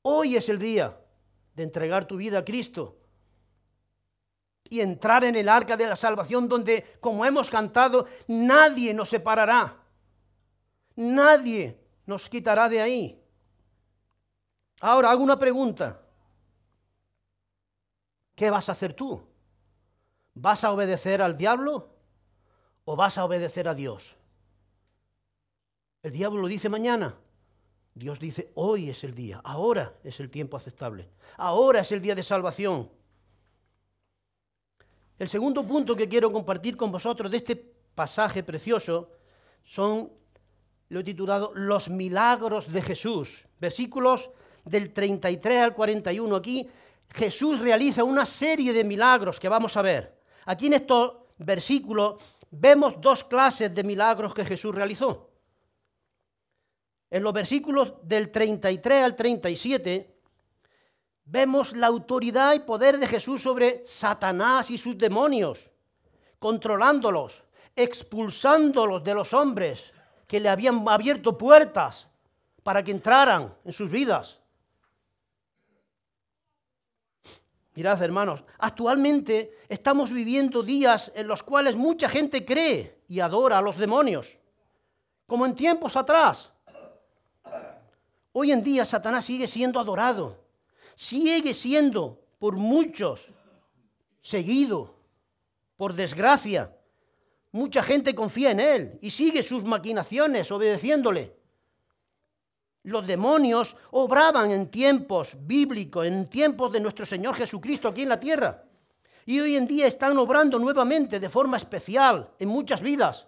Hoy 0.02 0.37
es 0.37 0.49
el 0.50 0.59
día 0.59 0.99
de 1.55 1.62
entregar 1.62 2.07
tu 2.07 2.17
vida 2.17 2.38
a 2.38 2.45
Cristo 2.45 2.99
y 4.69 4.81
entrar 4.81 5.25
en 5.25 5.35
el 5.35 5.49
arca 5.49 5.76
de 5.76 5.87
la 5.87 5.97
salvación 5.97 6.49
donde, 6.49 6.99
como 7.00 7.25
hemos 7.25 7.49
cantado, 7.49 8.07
nadie 8.26 8.93
nos 8.93 9.09
separará. 9.09 9.79
Nadie 10.95 11.81
nos 12.05 12.29
quitará 12.29 12.69
de 12.69 12.83
ahí. 12.83 13.23
Ahora 14.81 15.11
hago 15.11 15.23
una 15.23 15.38
pregunta. 15.38 16.02
¿Qué 18.35 18.50
vas 18.50 18.69
a 18.69 18.73
hacer 18.73 18.93
tú? 18.93 19.23
¿Vas 20.35 20.64
a 20.64 20.73
obedecer 20.73 21.23
al 21.23 21.37
diablo 21.37 21.95
o 22.85 22.95
vas 22.95 23.17
a 23.17 23.25
obedecer 23.25 23.69
a 23.69 23.75
Dios? 23.75 24.17
El 26.02 26.12
diablo 26.12 26.40
lo 26.40 26.49
dice 26.49 26.68
mañana. 26.68 27.14
Dios 27.94 28.18
dice, 28.18 28.50
hoy 28.54 28.90
es 28.90 29.04
el 29.04 29.14
día, 29.14 29.40
ahora 29.44 29.94
es 30.02 30.18
el 30.18 30.30
tiempo 30.30 30.56
aceptable, 30.56 31.11
ahora 31.37 31.80
es 31.80 31.92
el 31.92 32.00
día 32.00 32.14
de 32.14 32.23
salvación. 32.23 32.90
El 35.18 35.28
segundo 35.28 35.64
punto 35.66 35.94
que 35.94 36.09
quiero 36.09 36.32
compartir 36.32 36.76
con 36.76 36.90
vosotros 36.90 37.30
de 37.30 37.37
este 37.37 37.54
pasaje 37.94 38.42
precioso 38.42 39.11
son, 39.62 40.11
lo 40.88 41.00
he 41.00 41.04
titulado, 41.04 41.52
los 41.54 41.90
milagros 41.90 42.73
de 42.73 42.82
Jesús, 42.82 43.47
versículos 43.61 44.30
del 44.64 44.92
33 44.92 45.62
al 45.62 45.75
41. 45.75 46.35
Aquí 46.35 46.68
Jesús 47.11 47.61
realiza 47.61 48.02
una 48.02 48.26
serie 48.26 48.73
de 48.73 48.82
milagros 48.82 49.38
que 49.38 49.50
vamos 49.50 49.76
a 49.76 49.82
ver. 49.82 50.18
Aquí 50.47 50.66
en 50.66 50.73
estos 50.73 51.12
versículos 51.37 52.21
vemos 52.50 53.00
dos 53.00 53.23
clases 53.23 53.73
de 53.73 53.85
milagros 53.85 54.35
que 54.35 54.44
Jesús 54.47 54.75
realizó. 54.75 55.31
En 57.12 57.23
los 57.23 57.35
versículos 57.35 57.92
del 58.04 58.31
33 58.31 59.04
al 59.04 59.14
37 59.14 60.16
vemos 61.26 61.76
la 61.76 61.88
autoridad 61.88 62.54
y 62.54 62.61
poder 62.61 62.97
de 62.97 63.07
Jesús 63.07 63.42
sobre 63.42 63.87
Satanás 63.87 64.71
y 64.71 64.78
sus 64.78 64.97
demonios, 64.97 65.71
controlándolos, 66.38 67.42
expulsándolos 67.76 69.04
de 69.04 69.12
los 69.12 69.35
hombres 69.35 69.92
que 70.26 70.40
le 70.40 70.49
habían 70.49 70.88
abierto 70.88 71.37
puertas 71.37 72.09
para 72.62 72.83
que 72.83 72.92
entraran 72.92 73.54
en 73.62 73.73
sus 73.75 73.90
vidas. 73.90 74.38
Mirad, 77.75 78.02
hermanos, 78.02 78.42
actualmente 78.57 79.59
estamos 79.69 80.11
viviendo 80.11 80.62
días 80.62 81.12
en 81.14 81.28
los 81.28 81.42
cuales 81.42 81.76
mucha 81.76 82.08
gente 82.08 82.43
cree 82.43 83.02
y 83.06 83.21
adora 83.21 83.58
a 83.58 83.63
los 83.63 83.76
demonios, 83.76 84.39
como 85.26 85.45
en 85.45 85.54
tiempos 85.54 85.95
atrás. 85.95 86.51
Hoy 88.32 88.50
en 88.50 88.62
día 88.62 88.84
Satanás 88.84 89.26
sigue 89.26 89.47
siendo 89.47 89.78
adorado, 89.78 90.38
sigue 90.97 91.52
siendo 91.54 92.18
por 92.38 92.56
muchos 92.56 93.30
seguido, 94.23 94.95
por 95.76 95.92
desgracia. 95.92 96.75
Mucha 97.50 97.82
gente 97.82 98.14
confía 98.14 98.52
en 98.52 98.60
él 98.60 98.99
y 99.02 99.10
sigue 99.10 99.42
sus 99.42 99.64
maquinaciones 99.64 100.50
obedeciéndole. 100.50 101.36
Los 102.84 103.06
demonios 103.06 103.76
obraban 103.90 104.50
en 104.50 104.71
tiempos 104.71 105.36
bíblicos, 105.38 106.06
en 106.06 106.28
tiempos 106.28 106.73
de 106.73 106.80
nuestro 106.80 107.04
Señor 107.04 107.34
Jesucristo 107.34 107.88
aquí 107.88 108.02
en 108.02 108.08
la 108.08 108.18
tierra. 108.18 108.64
Y 109.26 109.38
hoy 109.38 109.56
en 109.56 109.66
día 109.66 109.86
están 109.86 110.16
obrando 110.18 110.58
nuevamente 110.58 111.21
de 111.21 111.28
forma 111.28 111.58
especial 111.58 112.30
en 112.38 112.49
muchas 112.49 112.80
vidas, 112.80 113.26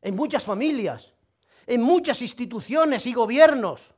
en 0.00 0.14
muchas 0.14 0.44
familias, 0.44 1.12
en 1.66 1.80
muchas 1.80 2.22
instituciones 2.22 3.06
y 3.06 3.12
gobiernos. 3.12 3.92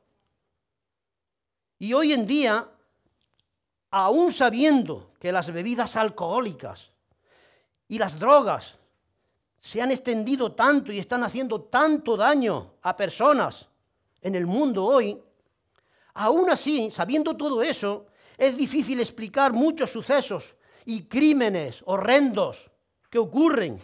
Y 1.85 1.93
hoy 1.93 2.13
en 2.13 2.25
día, 2.25 2.67
aún 3.91 4.33
sabiendo 4.33 5.11
que 5.19 5.31
las 5.31 5.53
bebidas 5.53 5.95
alcohólicas 5.95 6.89
y 7.87 7.99
las 7.99 8.17
drogas 8.17 8.73
se 9.61 9.83
han 9.83 9.91
extendido 9.91 10.53
tanto 10.53 10.91
y 10.91 10.97
están 10.97 11.23
haciendo 11.23 11.61
tanto 11.61 12.17
daño 12.17 12.73
a 12.81 12.97
personas 12.97 13.67
en 14.19 14.33
el 14.33 14.47
mundo 14.47 14.83
hoy, 14.83 15.21
aún 16.15 16.49
así, 16.49 16.89
sabiendo 16.89 17.37
todo 17.37 17.61
eso, 17.61 18.07
es 18.35 18.57
difícil 18.57 18.99
explicar 18.99 19.53
muchos 19.53 19.91
sucesos 19.91 20.55
y 20.85 21.03
crímenes 21.03 21.83
horrendos 21.85 22.71
que 23.11 23.19
ocurren, 23.19 23.79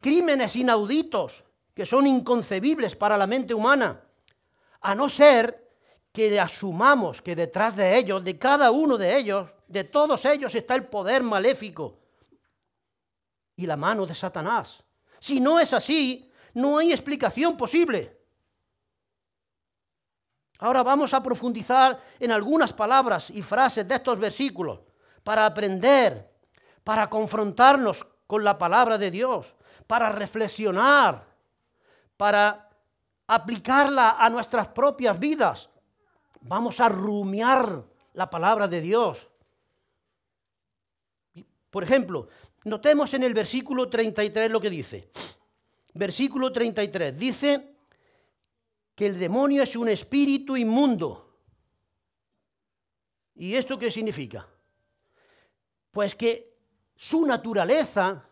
crímenes 0.00 0.56
inauditos 0.56 1.44
que 1.72 1.86
son 1.86 2.08
inconcebibles 2.08 2.96
para 2.96 3.16
la 3.16 3.28
mente 3.28 3.54
humana, 3.54 4.00
a 4.80 4.96
no 4.96 5.08
ser 5.08 5.65
que 6.16 6.40
asumamos 6.40 7.20
que 7.20 7.36
detrás 7.36 7.76
de 7.76 7.94
ellos, 7.94 8.24
de 8.24 8.38
cada 8.38 8.70
uno 8.70 8.96
de 8.96 9.18
ellos, 9.18 9.50
de 9.68 9.84
todos 9.84 10.24
ellos 10.24 10.54
está 10.54 10.74
el 10.74 10.86
poder 10.86 11.22
maléfico 11.22 11.98
y 13.54 13.66
la 13.66 13.76
mano 13.76 14.06
de 14.06 14.14
Satanás. 14.14 14.82
Si 15.20 15.40
no 15.40 15.60
es 15.60 15.74
así, 15.74 16.32
no 16.54 16.78
hay 16.78 16.90
explicación 16.90 17.54
posible. 17.54 18.18
Ahora 20.60 20.82
vamos 20.82 21.12
a 21.12 21.22
profundizar 21.22 22.02
en 22.18 22.32
algunas 22.32 22.72
palabras 22.72 23.28
y 23.28 23.42
frases 23.42 23.86
de 23.86 23.96
estos 23.96 24.18
versículos 24.18 24.80
para 25.22 25.44
aprender, 25.44 26.32
para 26.82 27.10
confrontarnos 27.10 28.06
con 28.26 28.42
la 28.42 28.56
palabra 28.56 28.96
de 28.96 29.10
Dios, 29.10 29.54
para 29.86 30.08
reflexionar, 30.08 31.26
para 32.16 32.70
aplicarla 33.26 34.16
a 34.18 34.30
nuestras 34.30 34.68
propias 34.68 35.18
vidas 35.18 35.68
Vamos 36.48 36.78
a 36.78 36.88
rumiar 36.88 37.84
la 38.14 38.30
palabra 38.30 38.68
de 38.68 38.80
Dios. 38.80 39.28
Por 41.70 41.82
ejemplo, 41.82 42.28
notemos 42.64 43.12
en 43.14 43.24
el 43.24 43.34
versículo 43.34 43.88
33 43.88 44.50
lo 44.50 44.60
que 44.60 44.70
dice. 44.70 45.10
Versículo 45.94 46.52
33 46.52 47.18
dice 47.18 47.74
que 48.94 49.06
el 49.06 49.18
demonio 49.18 49.62
es 49.62 49.74
un 49.74 49.88
espíritu 49.88 50.56
inmundo. 50.56 51.34
¿Y 53.34 53.54
esto 53.54 53.76
qué 53.76 53.90
significa? 53.90 54.46
Pues 55.90 56.14
que 56.14 56.54
su 56.94 57.26
naturaleza, 57.26 58.24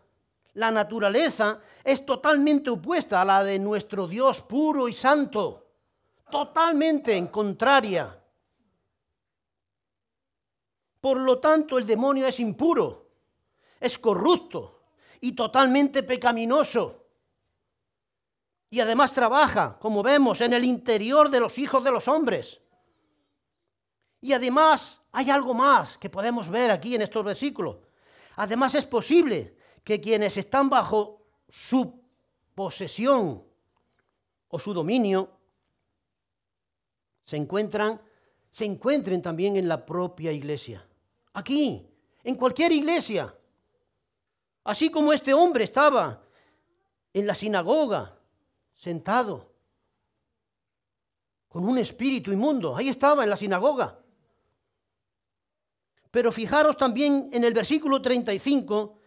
la 0.53 0.71
naturaleza, 0.71 1.59
es 1.83 2.05
totalmente 2.05 2.69
opuesta 2.69 3.21
a 3.21 3.25
la 3.25 3.43
de 3.43 3.59
nuestro 3.59 4.07
Dios 4.07 4.41
puro 4.41 4.87
y 4.87 4.93
santo 4.93 5.64
totalmente 6.35 7.15
en 7.15 7.27
contraria. 7.27 8.21
Por 10.99 11.17
lo 11.21 11.39
tanto, 11.39 11.77
el 11.77 11.87
demonio 11.87 12.27
es 12.27 12.41
impuro, 12.41 13.07
es 13.79 13.97
corrupto 13.97 14.81
y 15.21 15.31
totalmente 15.31 16.03
pecaminoso. 16.03 17.07
Y 18.69 18.81
además 18.81 19.13
trabaja, 19.13 19.79
como 19.79 20.03
vemos, 20.03 20.41
en 20.41 20.51
el 20.51 20.65
interior 20.65 21.29
de 21.29 21.39
los 21.39 21.57
hijos 21.57 21.81
de 21.85 21.91
los 21.91 22.05
hombres. 22.09 22.59
Y 24.19 24.33
además 24.33 24.99
hay 25.13 25.29
algo 25.29 25.53
más 25.53 25.97
que 25.97 26.09
podemos 26.09 26.49
ver 26.49 26.69
aquí 26.69 26.95
en 26.95 27.03
estos 27.03 27.23
versículos. 27.23 27.77
Además 28.35 28.75
es 28.75 28.85
posible 28.85 29.55
que 29.85 30.01
quienes 30.01 30.35
están 30.35 30.69
bajo 30.69 31.21
su 31.47 32.03
posesión 32.53 33.41
o 34.49 34.59
su 34.59 34.73
dominio 34.73 35.34
se 37.25 37.37
encuentran, 37.37 37.99
se 38.51 38.65
encuentren 38.65 39.21
también 39.21 39.55
en 39.55 39.67
la 39.67 39.85
propia 39.85 40.31
iglesia. 40.31 40.85
Aquí, 41.33 41.85
en 42.23 42.35
cualquier 42.35 42.71
iglesia. 42.71 43.33
Así 44.63 44.89
como 44.89 45.13
este 45.13 45.33
hombre 45.33 45.63
estaba 45.63 46.21
en 47.13 47.27
la 47.27 47.35
sinagoga, 47.35 48.17
sentado, 48.73 49.51
con 51.47 51.67
un 51.67 51.77
espíritu 51.77 52.31
inmundo. 52.31 52.75
Ahí 52.75 52.89
estaba 52.89 53.23
en 53.23 53.29
la 53.29 53.37
sinagoga. 53.37 53.99
Pero 56.11 56.31
fijaros 56.31 56.77
también 56.77 57.29
en 57.31 57.43
el 57.43 57.53
versículo 57.53 58.01
35 58.01 58.99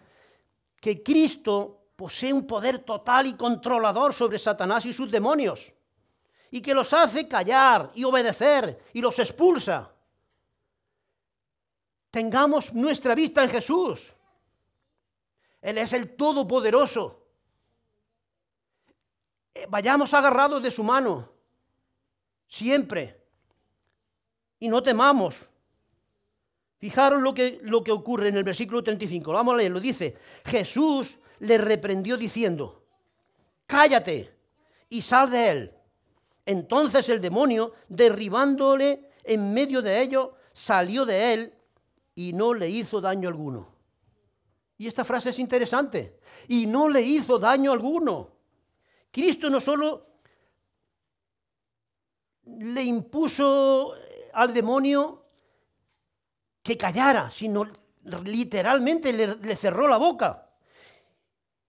que 0.81 1.03
Cristo 1.03 1.89
posee 1.97 2.33
un 2.33 2.47
poder 2.47 2.81
total 2.81 3.27
y 3.27 3.35
controlador 3.35 4.15
sobre 4.15 4.39
Satanás 4.39 4.87
y 4.87 4.93
sus 4.93 5.11
demonios, 5.11 5.73
y 6.51 6.61
que 6.61 6.75
los 6.75 6.93
hace 6.93 7.29
callar 7.29 7.91
y 7.95 8.05
obedecer 8.05 8.83
y 8.93 9.01
los 9.01 9.19
expulsa. 9.19 9.91
Tengamos 12.11 12.73
nuestra 12.73 13.15
vista 13.15 13.43
en 13.43 13.51
Jesús. 13.51 14.13
Él 15.61 15.79
es 15.79 15.93
el 15.93 16.17
Todopoderoso. 16.17 17.27
Eh, 19.55 19.67
vayamos 19.69 20.15
agarrados 20.15 20.63
de 20.63 20.71
su 20.71 20.83
mano, 20.83 21.31
siempre, 22.47 23.21
y 24.59 24.69
no 24.69 24.83
temamos. 24.83 25.49
Fijaros 26.79 27.21
lo 27.21 27.35
que, 27.35 27.59
lo 27.63 27.83
que 27.83 27.91
ocurre 27.91 28.29
en 28.29 28.37
el 28.37 28.45
versículo 28.45 28.83
35. 28.85 29.33
Vamos 29.33 29.55
a 29.55 29.57
leerlo. 29.57 29.81
Dice, 29.81 30.17
Jesús 30.45 31.19
le 31.41 31.59
reprendió 31.59 32.17
diciendo, 32.17 32.85
cállate 33.67 34.33
y 34.89 35.03
sal 35.03 35.31
de 35.31 35.49
él. 35.49 35.78
Entonces 36.49 37.07
el 37.11 37.21
demonio, 37.21 37.75
derribándole 37.91 39.11
en 39.23 39.53
medio 39.53 39.83
de 39.83 40.01
ellos, 40.01 40.31
salió 40.55 41.05
de 41.05 41.35
él 41.35 41.55
y 42.15 42.33
no 42.33 42.55
le 42.55 42.71
hizo 42.71 43.03
daño 43.03 43.29
alguno. 43.29 43.69
Y 44.79 44.87
esta 44.87 45.05
frase 45.05 45.29
es 45.29 45.39
interesante. 45.39 46.21
Y 46.49 46.65
no 46.65 46.89
le 46.89 47.03
hizo 47.03 47.39
daño 47.39 47.71
alguno. 47.71 48.31
Cristo 49.11 49.51
no 49.51 49.61
solo 49.61 50.07
le 52.47 52.83
impuso 52.83 53.93
al 54.33 54.55
demonio 54.55 55.27
que 56.63 56.79
callara, 56.79 57.31
sino 57.31 57.71
literalmente 58.25 59.13
le, 59.13 59.55
cerró 59.55 59.87
la 59.87 59.99
boca. 59.99 60.49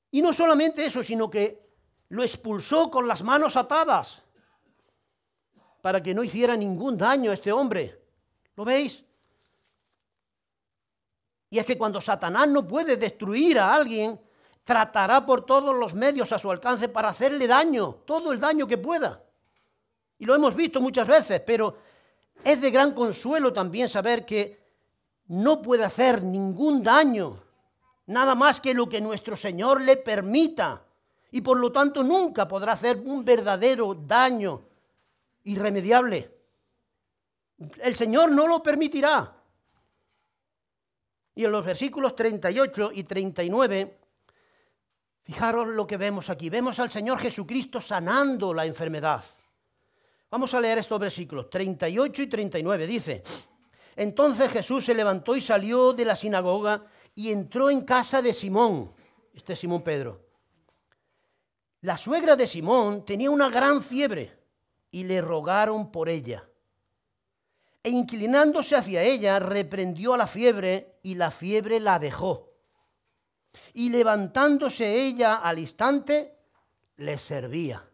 Y 0.09 0.21
no 0.21 0.31
solamente 0.31 0.85
eso, 0.85 1.03
sino 1.03 1.29
que 1.29 1.67
lo 2.07 2.23
expulsó 2.23 2.89
con 2.89 3.09
las 3.09 3.21
manos 3.23 3.57
atadas 3.57 4.23
para 5.81 6.01
que 6.03 6.13
no 6.13 6.23
hiciera 6.23 6.55
ningún 6.55 6.97
daño 6.97 7.31
a 7.31 7.33
este 7.33 7.51
hombre. 7.51 7.99
¿Lo 8.55 8.65
veis? 8.65 9.03
Y 11.49 11.57
es 11.57 11.65
que 11.65 11.77
cuando 11.77 12.01
Satanás 12.01 12.47
no 12.47 12.67
puede 12.67 12.97
destruir 12.97 13.59
a 13.59 13.73
alguien, 13.73 14.19
tratará 14.63 15.25
por 15.25 15.45
todos 15.45 15.75
los 15.75 15.93
medios 15.93 16.31
a 16.31 16.39
su 16.39 16.51
alcance 16.51 16.89
para 16.89 17.09
hacerle 17.09 17.47
daño, 17.47 18.01
todo 18.05 18.31
el 18.31 18.39
daño 18.39 18.67
que 18.67 18.77
pueda. 18.77 19.23
Y 20.19 20.25
lo 20.25 20.35
hemos 20.35 20.55
visto 20.55 20.81
muchas 20.81 21.07
veces, 21.07 21.41
pero 21.41 21.77
es 22.43 22.61
de 22.61 22.69
gran 22.69 22.93
consuelo 22.93 23.51
también 23.51 23.89
saber 23.89 24.25
que 24.25 24.59
no 25.27 25.61
puede 25.61 25.85
hacer 25.85 26.21
ningún 26.21 26.83
daño, 26.83 27.41
nada 28.07 28.35
más 28.35 28.59
que 28.59 28.73
lo 28.73 28.87
que 28.87 29.01
nuestro 29.01 29.35
Señor 29.35 29.81
le 29.81 29.97
permita. 29.97 30.83
Y 31.31 31.41
por 31.41 31.57
lo 31.57 31.71
tanto 31.71 32.03
nunca 32.03 32.47
podrá 32.47 32.73
hacer 32.73 32.97
un 32.97 33.23
verdadero 33.23 33.93
daño 33.95 34.68
irremediable. 35.43 36.39
El 37.81 37.95
Señor 37.95 38.31
no 38.31 38.47
lo 38.47 38.63
permitirá. 38.63 39.35
Y 41.35 41.45
en 41.45 41.51
los 41.51 41.65
versículos 41.65 42.15
38 42.15 42.91
y 42.93 43.03
39, 43.03 43.99
fijaros 45.23 45.67
lo 45.67 45.87
que 45.87 45.97
vemos 45.97 46.29
aquí. 46.29 46.49
Vemos 46.49 46.79
al 46.79 46.91
Señor 46.91 47.19
Jesucristo 47.19 47.79
sanando 47.79 48.53
la 48.53 48.65
enfermedad. 48.65 49.23
Vamos 50.31 50.53
a 50.53 50.61
leer 50.61 50.77
estos 50.77 50.99
versículos 50.99 51.49
38 51.49 52.21
y 52.21 52.27
39. 52.27 52.87
Dice, 52.87 53.23
entonces 53.95 54.51
Jesús 54.51 54.85
se 54.85 54.93
levantó 54.93 55.35
y 55.35 55.41
salió 55.41 55.93
de 55.93 56.05
la 56.05 56.15
sinagoga 56.15 56.85
y 57.15 57.31
entró 57.31 57.69
en 57.69 57.81
casa 57.81 58.21
de 58.21 58.33
Simón, 58.33 58.93
este 59.33 59.53
es 59.53 59.59
Simón 59.59 59.81
Pedro. 59.81 60.25
La 61.81 61.97
suegra 61.97 62.35
de 62.35 62.47
Simón 62.47 63.03
tenía 63.05 63.31
una 63.31 63.49
gran 63.49 63.81
fiebre 63.81 64.38
y 64.91 65.03
le 65.03 65.21
rogaron 65.21 65.91
por 65.91 66.09
ella 66.09 66.49
e 67.83 67.89
inclinándose 67.89 68.75
hacia 68.75 69.03
ella, 69.03 69.39
reprendió 69.39 70.13
a 70.13 70.17
la 70.17 70.27
fiebre 70.27 70.99
y 71.03 71.15
la 71.15 71.31
fiebre 71.31 71.79
la 71.79 71.99
dejó. 71.99 72.53
Y 73.73 73.89
levantándose 73.89 75.01
ella 75.01 75.35
al 75.35 75.59
instante, 75.59 76.37
le 76.97 77.17
servía. 77.17 77.85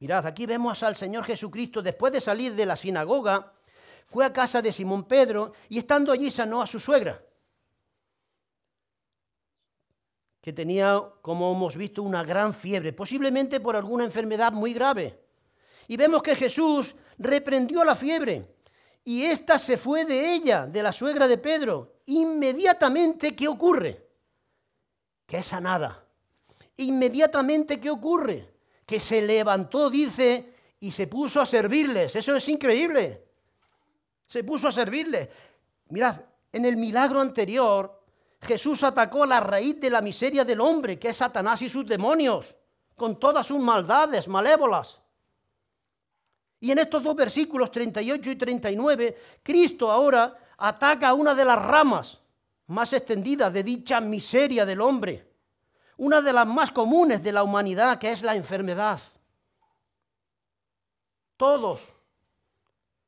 Mirad, 0.00 0.26
aquí 0.26 0.46
vemos 0.46 0.82
al 0.82 0.96
Señor 0.96 1.24
Jesucristo 1.24 1.82
después 1.82 2.12
de 2.12 2.20
salir 2.20 2.54
de 2.54 2.66
la 2.66 2.76
sinagoga, 2.76 3.52
fue 4.04 4.24
a 4.24 4.32
casa 4.32 4.62
de 4.62 4.72
Simón 4.72 5.04
Pedro 5.04 5.52
y 5.68 5.78
estando 5.78 6.12
allí 6.12 6.30
sanó 6.30 6.62
a 6.62 6.66
su 6.66 6.80
suegra, 6.80 7.22
que 10.40 10.52
tenía, 10.52 11.02
como 11.22 11.52
hemos 11.52 11.76
visto, 11.76 12.02
una 12.02 12.22
gran 12.22 12.54
fiebre, 12.54 12.92
posiblemente 12.92 13.60
por 13.60 13.76
alguna 13.76 14.04
enfermedad 14.04 14.52
muy 14.52 14.72
grave. 14.72 15.18
Y 15.88 15.96
vemos 15.96 16.22
que 16.22 16.36
Jesús 16.36 16.94
reprendió 17.18 17.84
la 17.84 17.96
fiebre 17.96 18.46
y 19.08 19.24
ésta 19.24 19.58
se 19.58 19.78
fue 19.78 20.04
de 20.04 20.34
ella, 20.34 20.66
de 20.66 20.82
la 20.82 20.92
suegra 20.92 21.26
de 21.26 21.38
Pedro. 21.38 22.00
Inmediatamente, 22.04 23.34
¿qué 23.34 23.48
ocurre? 23.48 24.06
Que 25.26 25.38
es 25.38 25.46
sanada. 25.46 26.04
Inmediatamente, 26.76 27.80
¿qué 27.80 27.88
ocurre? 27.88 28.52
Que 28.84 29.00
se 29.00 29.22
levantó, 29.22 29.88
dice, 29.88 30.52
y 30.80 30.92
se 30.92 31.06
puso 31.06 31.40
a 31.40 31.46
servirles. 31.46 32.14
Eso 32.16 32.36
es 32.36 32.46
increíble. 32.50 33.24
Se 34.26 34.44
puso 34.44 34.68
a 34.68 34.72
servirles. 34.72 35.30
Mirad, 35.88 36.20
en 36.52 36.66
el 36.66 36.76
milagro 36.76 37.22
anterior, 37.22 37.97
Jesús 38.40 38.82
atacó 38.84 39.26
la 39.26 39.40
raíz 39.40 39.80
de 39.80 39.90
la 39.90 40.00
miseria 40.00 40.44
del 40.44 40.60
hombre, 40.60 40.98
que 40.98 41.08
es 41.08 41.16
Satanás 41.16 41.60
y 41.62 41.68
sus 41.68 41.86
demonios, 41.86 42.56
con 42.96 43.18
todas 43.18 43.46
sus 43.46 43.58
maldades 43.58 44.28
malévolas. 44.28 45.00
Y 46.60 46.72
en 46.72 46.78
estos 46.78 47.02
dos 47.02 47.14
versículos 47.14 47.70
38 47.70 48.30
y 48.30 48.36
39, 48.36 49.18
Cristo 49.42 49.90
ahora 49.90 50.36
ataca 50.56 51.14
una 51.14 51.34
de 51.34 51.44
las 51.44 51.64
ramas 51.64 52.20
más 52.66 52.92
extendidas 52.92 53.52
de 53.52 53.62
dicha 53.62 54.00
miseria 54.00 54.66
del 54.66 54.80
hombre, 54.80 55.26
una 55.96 56.20
de 56.20 56.32
las 56.32 56.46
más 56.46 56.70
comunes 56.70 57.22
de 57.22 57.32
la 57.32 57.42
humanidad, 57.42 57.98
que 57.98 58.10
es 58.10 58.22
la 58.22 58.34
enfermedad. 58.34 59.00
Todos 61.36 61.82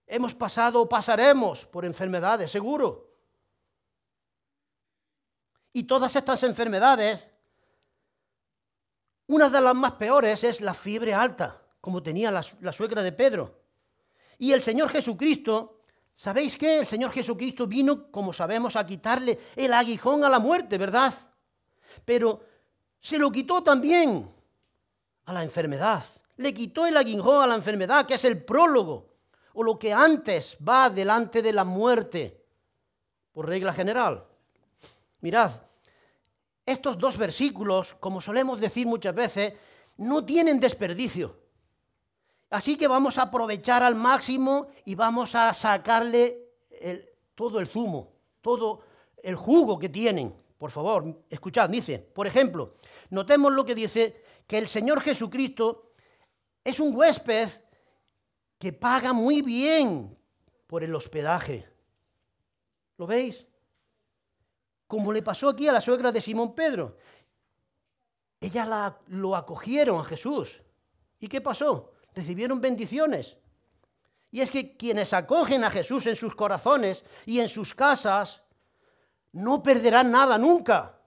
hemos 0.07 0.35
pasado 0.35 0.83
o 0.83 0.89
pasaremos 0.89 1.67
por 1.67 1.85
enfermedades, 1.85 2.51
seguro. 2.51 3.10
Y 5.73 5.85
todas 5.85 6.15
estas 6.17 6.43
enfermedades, 6.43 7.23
una 9.27 9.49
de 9.49 9.61
las 9.61 9.75
más 9.75 9.93
peores 9.93 10.43
es 10.45 10.61
la 10.61 10.75
fiebre 10.75 11.15
alta 11.15 11.61
como 11.81 12.03
tenía 12.03 12.31
la, 12.31 12.73
suegra 12.73 13.03
de 13.03 13.13
Pedro. 13.13 13.59
Y 14.39 14.53
el 14.53 14.63
Señor 14.63 14.91
Jesucristo, 14.91 15.83
¿sabéis 16.15 16.57
qué? 16.57 16.81
El 16.81 16.87
Señor 16.87 17.11
Jesucristo 17.13 17.67
vino, 17.67 18.11
como 18.11 18.33
sabemos, 18.33 18.77
a 18.77 18.87
quitarle 18.87 19.39
el 19.57 19.73
aguijón 19.73 20.25
a 20.25 20.29
la 20.29 20.39
muerte, 20.39 20.79
¿verdad? 20.79 21.15
Pero 22.05 22.45
se 23.01 23.19
lo 23.19 23.31
quitó 23.33 23.63
también 23.63 24.31
a 25.25 25.33
la 25.33 25.43
enfermedad. 25.43 26.05
Le 26.37 26.55
quitó 26.55 26.87
el 26.87 26.97
aguijón 26.97 27.43
a 27.43 27.47
la 27.47 27.55
enfermedad, 27.55 28.07
que 28.07 28.15
es 28.15 28.25
el 28.25 28.45
prólogo, 28.45 29.15
o 29.55 29.63
lo 29.63 29.79
que 29.79 29.93
antes 29.93 30.57
va 30.67 30.91
delante 30.91 31.43
de 31.43 31.53
la 31.53 31.65
muerte, 31.65 32.45
por 33.33 33.47
regla 33.47 33.73
general. 33.73 34.27
Mirad, 35.21 35.53
estos 36.65 36.99
dos 36.99 37.17
versículos, 37.17 37.95
como 38.01 38.21
solemos 38.21 38.61
decir 38.61 38.87
muchas 38.87 39.15
veces, 39.15 39.55
no 39.97 40.25
tienen 40.25 40.61
desperdicio. 40.61 41.37
Así 42.51 42.77
que 42.77 42.89
vamos 42.89 43.19
a 43.19 43.23
aprovechar 43.23 43.83
al 43.83 43.95
máximo 43.95 44.69
y 44.85 44.95
vamos 44.95 45.35
a 45.35 45.53
sacarle 45.55 46.49
todo 47.35 47.61
el 47.61 47.69
zumo, 47.69 48.13
todo 48.41 48.83
el 49.23 49.37
jugo 49.37 49.79
que 49.79 49.89
tienen. 49.89 50.35
Por 50.59 50.71
favor, 50.71 51.25
escuchad, 51.29 51.71
dice, 51.71 51.99
por 51.99 52.27
ejemplo, 52.27 52.75
notemos 53.11 53.53
lo 53.53 53.65
que 53.65 53.75
dice, 53.75 54.23
que 54.47 54.59
el 54.59 54.67
Señor 54.67 55.01
Jesucristo 55.01 55.93
es 56.65 56.81
un 56.81 56.95
huésped 56.95 57.49
que 58.59 58.73
paga 58.73 59.13
muy 59.13 59.43
bien 59.43 60.19
por 60.67 60.83
el 60.83 60.95
hospedaje. 60.95 61.67
¿Lo 62.99 63.07
veis? 63.07 63.47
Como 64.91 65.13
le 65.13 65.23
pasó 65.23 65.49
aquí 65.49 65.69
a 65.69 65.73
la 65.73 65.81
suegra 65.81 66.11
de 66.11 66.21
Simón 66.21 66.53
Pedro. 66.53 66.99
Ella 68.41 68.67
la, 68.67 68.99
lo 69.07 69.37
acogieron 69.37 70.01
a 70.01 70.05
Jesús. 70.05 70.61
¿Y 71.21 71.29
qué 71.29 71.41
pasó? 71.41 71.93
recibieron 72.15 72.61
bendiciones. 72.61 73.37
Y 74.31 74.41
es 74.41 74.51
que 74.51 74.77
quienes 74.77 75.13
acogen 75.13 75.65
a 75.65 75.71
Jesús 75.71 76.07
en 76.07 76.17
sus 76.17 76.35
corazones 76.35 77.05
y 77.27 77.41
en 77.41 77.49
sus 77.49 77.75
casas 77.75 78.43
no 79.33 79.63
perderán 79.63 80.11
nada 80.11 80.39
nunca, 80.39 80.99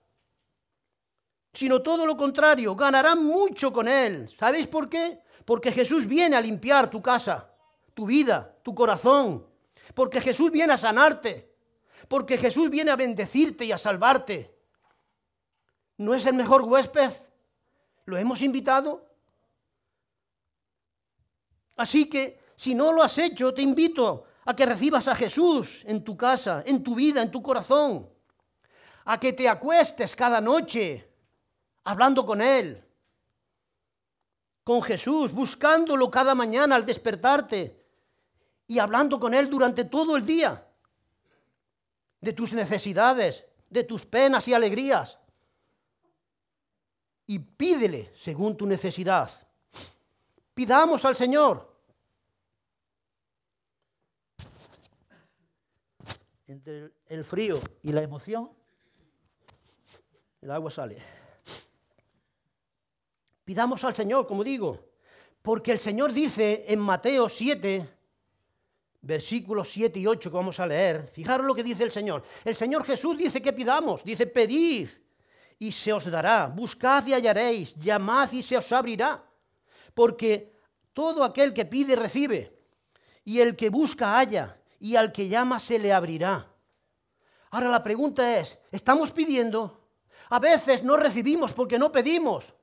sino 1.53 1.81
todo 1.81 2.05
lo 2.05 2.17
contrario, 2.17 2.75
ganarán 2.75 3.23
mucho 3.23 3.71
con 3.71 3.87
Él. 3.87 4.33
¿Sabéis 4.39 4.67
por 4.67 4.89
qué? 4.89 5.21
Porque 5.45 5.71
Jesús 5.71 6.05
viene 6.05 6.35
a 6.35 6.41
limpiar 6.41 6.89
tu 6.89 7.01
casa, 7.01 7.51
tu 7.93 8.05
vida, 8.05 8.57
tu 8.63 8.73
corazón. 8.73 9.45
Porque 9.93 10.21
Jesús 10.21 10.51
viene 10.51 10.73
a 10.73 10.77
sanarte. 10.77 11.52
Porque 12.07 12.37
Jesús 12.37 12.69
viene 12.69 12.91
a 12.91 12.95
bendecirte 12.95 13.65
y 13.65 13.71
a 13.71 13.77
salvarte. 13.77 14.53
¿No 15.97 16.13
es 16.13 16.25
el 16.25 16.33
mejor 16.33 16.63
huésped? 16.63 17.11
¿Lo 18.05 18.17
hemos 18.17 18.41
invitado? 18.41 19.07
Así 21.75 22.09
que 22.09 22.39
si 22.55 22.75
no 22.75 22.91
lo 22.91 23.03
has 23.03 23.17
hecho, 23.17 23.53
te 23.53 23.61
invito 23.61 24.25
a 24.45 24.55
que 24.55 24.65
recibas 24.65 25.07
a 25.07 25.15
Jesús 25.15 25.83
en 25.85 26.03
tu 26.03 26.17
casa, 26.17 26.63
en 26.65 26.83
tu 26.83 26.95
vida, 26.95 27.21
en 27.21 27.31
tu 27.31 27.41
corazón. 27.41 28.09
A 29.05 29.19
que 29.19 29.33
te 29.33 29.47
acuestes 29.47 30.15
cada 30.15 30.39
noche 30.39 31.09
hablando 31.83 32.25
con 32.25 32.41
Él, 32.41 32.83
con 34.63 34.81
Jesús, 34.81 35.33
buscándolo 35.33 36.09
cada 36.09 36.35
mañana 36.35 36.75
al 36.75 36.85
despertarte 36.85 37.85
y 38.67 38.79
hablando 38.79 39.19
con 39.19 39.33
Él 39.33 39.49
durante 39.49 39.85
todo 39.85 40.15
el 40.15 40.25
día 40.25 40.65
de 42.23 42.31
tus 42.31 42.53
necesidades, 42.53 43.45
de 43.69 43.83
tus 43.83 44.05
penas 44.05 44.47
y 44.47 44.53
alegrías. 44.53 45.19
Y 47.27 47.39
pídele 47.39 48.13
según 48.15 48.55
tu 48.55 48.65
necesidad. 48.65 49.29
Pidamos 50.53 51.03
al 51.03 51.17
Señor. 51.17 51.69
Entre 56.47 56.93
el 57.07 57.25
frío 57.25 57.59
y 57.81 57.91
la 57.91 58.03
emoción, 58.03 58.51
el 60.41 60.51
agua 60.51 60.71
sale. 60.71 61.01
Pidamos 63.43 63.83
al 63.83 63.93
Señor, 63.93 64.27
como 64.27 64.45
digo, 64.45 64.79
porque 65.41 65.73
el 65.73 65.79
Señor 65.79 66.13
dice 66.13 66.63
en 66.67 66.79
Mateo 66.79 67.27
7, 67.27 67.89
versículos 69.03 69.69
7 69.69 69.99
y 69.99 70.07
8 70.07 70.31
que 70.31 70.35
vamos 70.35 70.59
a 70.59 70.65
leer, 70.65 71.07
fijaros 71.07 71.45
lo 71.45 71.53
que 71.53 71.63
dice 71.63 71.83
el 71.83 71.91
Señor. 71.91 72.23
El 72.43 72.55
Señor 72.55 72.85
Jesús 72.85 73.17
dice 73.17 73.41
que 73.41 73.53
pidamos, 73.53 74.03
dice 74.03 74.25
pedid 74.25 74.89
y 75.59 75.71
se 75.71 75.93
os 75.93 76.09
dará, 76.09 76.47
buscad 76.47 77.05
y 77.05 77.13
hallaréis, 77.13 77.75
llamad 77.75 78.31
y 78.31 78.41
se 78.41 78.57
os 78.57 78.71
abrirá, 78.71 79.23
porque 79.93 80.57
todo 80.93 81.23
aquel 81.23 81.53
que 81.53 81.65
pide 81.65 81.95
recibe, 81.95 82.57
y 83.25 83.39
el 83.39 83.55
que 83.55 83.69
busca 83.69 84.17
halla, 84.17 84.57
y 84.79 84.95
al 84.95 85.11
que 85.11 85.27
llama 85.27 85.59
se 85.59 85.79
le 85.79 85.93
abrirá. 85.93 86.49
Ahora 87.51 87.69
la 87.69 87.83
pregunta 87.83 88.39
es, 88.39 88.57
¿estamos 88.71 89.11
pidiendo? 89.11 89.87
A 90.29 90.39
veces 90.39 90.83
no 90.83 90.97
recibimos 90.97 91.53
porque 91.53 91.77
no 91.77 91.91
pedimos 91.91 92.53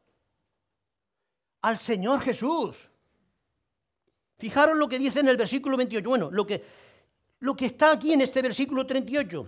al 1.62 1.78
Señor 1.78 2.20
Jesús. 2.20 2.89
Fijaros 4.40 4.74
lo 4.74 4.88
que 4.88 4.98
dice 4.98 5.20
en 5.20 5.28
el 5.28 5.36
versículo 5.36 5.76
28. 5.76 6.08
Bueno, 6.08 6.30
lo 6.30 6.46
que, 6.46 6.64
lo 7.40 7.54
que 7.54 7.66
está 7.66 7.92
aquí 7.92 8.14
en 8.14 8.22
este 8.22 8.40
versículo 8.40 8.86
38. 8.86 9.46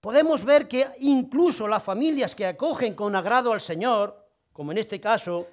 Podemos 0.00 0.44
ver 0.44 0.68
que 0.68 0.86
incluso 1.00 1.66
las 1.66 1.82
familias 1.82 2.36
que 2.36 2.46
acogen 2.46 2.94
con 2.94 3.16
agrado 3.16 3.52
al 3.52 3.60
Señor, 3.60 4.24
como 4.52 4.70
en 4.70 4.78
este 4.78 5.00
caso 5.00 5.48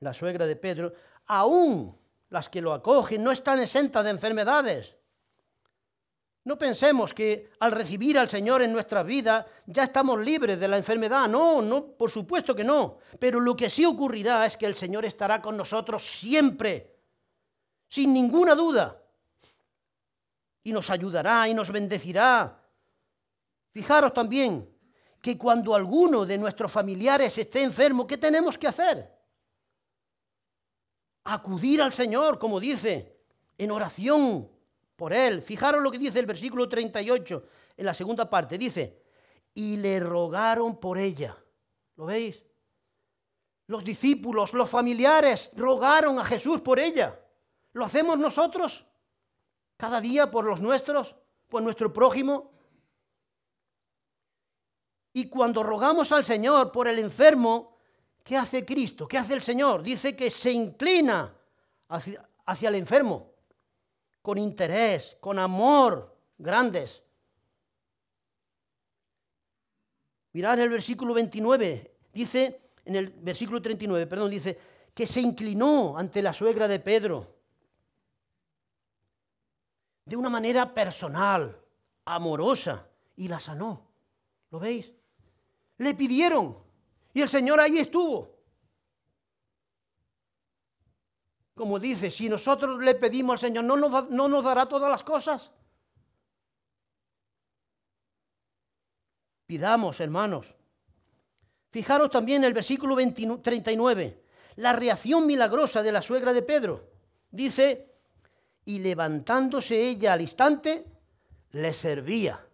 la 0.00 0.12
suegra 0.12 0.46
de 0.46 0.56
Pedro, 0.56 0.92
aún 1.26 1.96
las 2.28 2.50
que 2.50 2.60
lo 2.60 2.74
acogen 2.74 3.24
no 3.24 3.32
están 3.32 3.58
exentas 3.58 4.04
de 4.04 4.10
enfermedades. 4.10 4.94
No 6.46 6.56
pensemos 6.56 7.12
que 7.12 7.50
al 7.58 7.72
recibir 7.72 8.16
al 8.16 8.28
Señor 8.28 8.62
en 8.62 8.72
nuestra 8.72 9.02
vida 9.02 9.48
ya 9.66 9.82
estamos 9.82 10.24
libres 10.24 10.60
de 10.60 10.68
la 10.68 10.76
enfermedad. 10.76 11.28
No, 11.28 11.60
no, 11.60 11.86
por 11.86 12.08
supuesto 12.08 12.54
que 12.54 12.62
no. 12.62 12.98
Pero 13.18 13.40
lo 13.40 13.56
que 13.56 13.68
sí 13.68 13.84
ocurrirá 13.84 14.46
es 14.46 14.56
que 14.56 14.66
el 14.66 14.76
Señor 14.76 15.04
estará 15.04 15.42
con 15.42 15.56
nosotros 15.56 16.06
siempre, 16.06 16.94
sin 17.88 18.14
ninguna 18.14 18.54
duda. 18.54 18.96
Y 20.62 20.72
nos 20.72 20.88
ayudará 20.88 21.48
y 21.48 21.54
nos 21.54 21.72
bendecirá. 21.72 22.62
Fijaros 23.72 24.14
también 24.14 24.72
que 25.20 25.36
cuando 25.36 25.74
alguno 25.74 26.24
de 26.24 26.38
nuestros 26.38 26.70
familiares 26.70 27.36
esté 27.36 27.64
enfermo, 27.64 28.06
¿qué 28.06 28.18
tenemos 28.18 28.56
que 28.56 28.68
hacer? 28.68 29.12
Acudir 31.24 31.82
al 31.82 31.92
Señor, 31.92 32.38
como 32.38 32.60
dice, 32.60 33.16
en 33.58 33.72
oración 33.72 34.55
por 34.96 35.12
él. 35.12 35.42
Fijaros 35.42 35.82
lo 35.82 35.90
que 35.90 35.98
dice 35.98 36.18
el 36.18 36.26
versículo 36.26 36.68
38 36.68 37.44
en 37.76 37.86
la 37.86 37.94
segunda 37.94 38.28
parte. 38.28 38.58
Dice, 38.58 39.02
y 39.54 39.76
le 39.76 40.00
rogaron 40.00 40.80
por 40.80 40.98
ella. 40.98 41.36
¿Lo 41.96 42.06
veis? 42.06 42.42
Los 43.68 43.84
discípulos, 43.84 44.54
los 44.54 44.70
familiares 44.70 45.50
rogaron 45.54 46.18
a 46.18 46.24
Jesús 46.24 46.60
por 46.60 46.78
ella. 46.78 47.20
¿Lo 47.72 47.84
hacemos 47.84 48.18
nosotros? 48.18 48.86
Cada 49.76 50.00
día 50.00 50.30
por 50.30 50.44
los 50.44 50.60
nuestros, 50.60 51.14
por 51.48 51.62
nuestro 51.62 51.92
prójimo. 51.92 52.52
Y 55.12 55.28
cuando 55.28 55.62
rogamos 55.62 56.12
al 56.12 56.24
Señor 56.24 56.72
por 56.72 56.88
el 56.88 56.98
enfermo, 56.98 57.76
¿qué 58.22 58.36
hace 58.36 58.64
Cristo? 58.64 59.08
¿Qué 59.08 59.18
hace 59.18 59.34
el 59.34 59.42
Señor? 59.42 59.82
Dice 59.82 60.14
que 60.14 60.30
se 60.30 60.52
inclina 60.52 61.34
hacia, 61.88 62.26
hacia 62.44 62.68
el 62.68 62.76
enfermo 62.76 63.35
con 64.26 64.38
interés, 64.38 65.16
con 65.20 65.38
amor 65.38 66.12
grandes. 66.36 67.00
Mirad 70.32 70.58
el 70.58 70.68
versículo 70.68 71.14
29, 71.14 71.94
dice, 72.12 72.72
en 72.84 72.96
el 72.96 73.10
versículo 73.10 73.62
39, 73.62 74.04
perdón, 74.08 74.32
dice, 74.32 74.58
que 74.92 75.06
se 75.06 75.20
inclinó 75.20 75.96
ante 75.96 76.22
la 76.22 76.32
suegra 76.32 76.66
de 76.66 76.80
Pedro 76.80 77.36
de 80.04 80.16
una 80.16 80.28
manera 80.28 80.74
personal, 80.74 81.56
amorosa, 82.04 82.84
y 83.14 83.28
la 83.28 83.38
sanó. 83.38 83.86
¿Lo 84.50 84.58
veis? 84.58 84.92
Le 85.78 85.94
pidieron 85.94 86.56
y 87.14 87.22
el 87.22 87.28
Señor 87.28 87.60
ahí 87.60 87.78
estuvo. 87.78 88.35
Como 91.56 91.80
dice, 91.80 92.10
si 92.10 92.28
nosotros 92.28 92.84
le 92.84 92.94
pedimos 92.96 93.32
al 93.32 93.48
Señor, 93.48 93.64
¿no 93.64 93.78
nos, 93.78 94.10
no 94.10 94.28
nos 94.28 94.44
dará 94.44 94.66
todas 94.66 94.90
las 94.90 95.02
cosas? 95.02 95.50
Pidamos, 99.46 99.98
hermanos. 100.00 100.54
Fijaros 101.70 102.10
también 102.10 102.42
en 102.42 102.48
el 102.48 102.52
versículo 102.52 102.94
39, 102.94 104.22
la 104.56 104.74
reacción 104.74 105.26
milagrosa 105.26 105.82
de 105.82 105.92
la 105.92 106.02
suegra 106.02 106.34
de 106.34 106.42
Pedro. 106.42 106.90
Dice, 107.30 107.90
y 108.66 108.80
levantándose 108.80 109.80
ella 109.80 110.12
al 110.12 110.20
instante, 110.20 110.84
le 111.52 111.72
servía. 111.72 112.46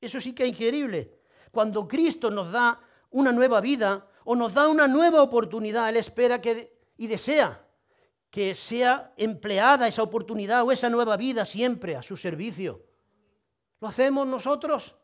Eso 0.00 0.18
sí 0.18 0.32
que 0.32 0.44
es 0.44 0.48
increíble. 0.48 1.18
Cuando 1.50 1.86
Cristo 1.86 2.30
nos 2.30 2.52
da 2.52 2.80
una 3.10 3.32
nueva 3.32 3.60
vida 3.60 4.06
o 4.24 4.34
nos 4.34 4.54
da 4.54 4.66
una 4.66 4.88
nueva 4.88 5.20
oportunidad, 5.20 5.90
Él 5.90 5.98
espera 5.98 6.40
que, 6.40 6.72
y 6.96 7.06
desea 7.06 7.67
que 8.30 8.54
sea 8.54 9.12
empleada 9.16 9.88
esa 9.88 10.02
oportunidad 10.02 10.64
o 10.64 10.72
esa 10.72 10.90
nueva 10.90 11.16
vida 11.16 11.44
siempre 11.44 11.96
a 11.96 12.02
su 12.02 12.16
servicio. 12.16 12.84
¿Lo 13.80 13.88
hacemos 13.88 14.26
nosotros? 14.26 14.96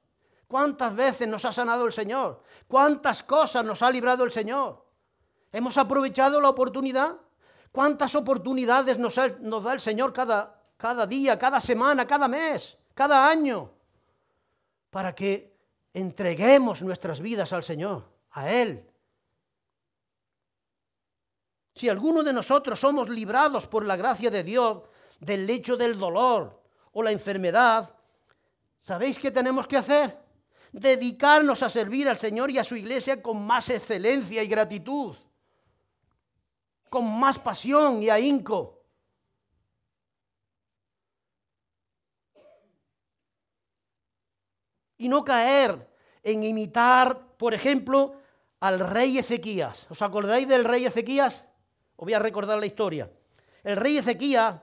¿Cuántas 0.46 0.94
veces 0.94 1.26
nos 1.26 1.44
ha 1.44 1.52
sanado 1.52 1.86
el 1.86 1.92
Señor? 1.92 2.42
¿Cuántas 2.68 3.22
cosas 3.22 3.64
nos 3.64 3.82
ha 3.82 3.90
librado 3.90 4.24
el 4.24 4.32
Señor? 4.32 4.84
¿Hemos 5.52 5.78
aprovechado 5.78 6.40
la 6.40 6.50
oportunidad? 6.50 7.16
¿Cuántas 7.72 8.14
oportunidades 8.14 8.98
nos, 8.98 9.14
da 9.16 9.72
el 9.72 9.80
Señor 9.80 10.12
cada, 10.12 10.62
cada 10.76 11.06
día, 11.06 11.38
cada 11.38 11.60
semana, 11.60 12.06
cada 12.06 12.28
mes, 12.28 12.76
cada 12.94 13.28
año? 13.28 13.70
Para 14.90 15.14
que 15.14 15.56
entreguemos 15.92 16.82
nuestras 16.82 17.20
vidas 17.20 17.52
al 17.52 17.64
Señor, 17.64 18.04
a 18.30 18.52
Él, 18.52 18.88
si 21.74 21.88
alguno 21.88 22.22
de 22.22 22.32
nosotros 22.32 22.78
somos 22.78 23.08
librados 23.08 23.66
por 23.66 23.84
la 23.84 23.96
gracia 23.96 24.30
de 24.30 24.44
Dios 24.44 24.82
del 25.18 25.46
lecho 25.46 25.76
del 25.76 25.98
dolor 25.98 26.62
o 26.92 27.02
la 27.02 27.10
enfermedad, 27.10 27.90
¿sabéis 28.82 29.18
qué 29.18 29.30
tenemos 29.30 29.66
que 29.66 29.76
hacer? 29.76 30.16
Dedicarnos 30.72 31.62
a 31.62 31.68
servir 31.68 32.08
al 32.08 32.18
Señor 32.18 32.50
y 32.50 32.58
a 32.58 32.64
su 32.64 32.76
iglesia 32.76 33.20
con 33.20 33.44
más 33.44 33.68
excelencia 33.70 34.42
y 34.42 34.46
gratitud, 34.46 35.16
con 36.88 37.18
más 37.18 37.38
pasión 37.38 38.02
y 38.02 38.08
ahínco. 38.08 38.80
Y 44.96 45.08
no 45.08 45.24
caer 45.24 45.90
en 46.22 46.44
imitar, 46.44 47.36
por 47.36 47.52
ejemplo, 47.52 48.14
al 48.60 48.78
rey 48.78 49.18
Ezequías. 49.18 49.86
¿Os 49.90 50.00
acordáis 50.02 50.46
del 50.46 50.64
rey 50.64 50.86
Ezequías? 50.86 51.44
Os 51.96 52.04
voy 52.04 52.14
a 52.14 52.18
recordar 52.18 52.58
la 52.58 52.66
historia. 52.66 53.10
El 53.62 53.76
rey 53.76 53.98
Ezequías 53.98 54.60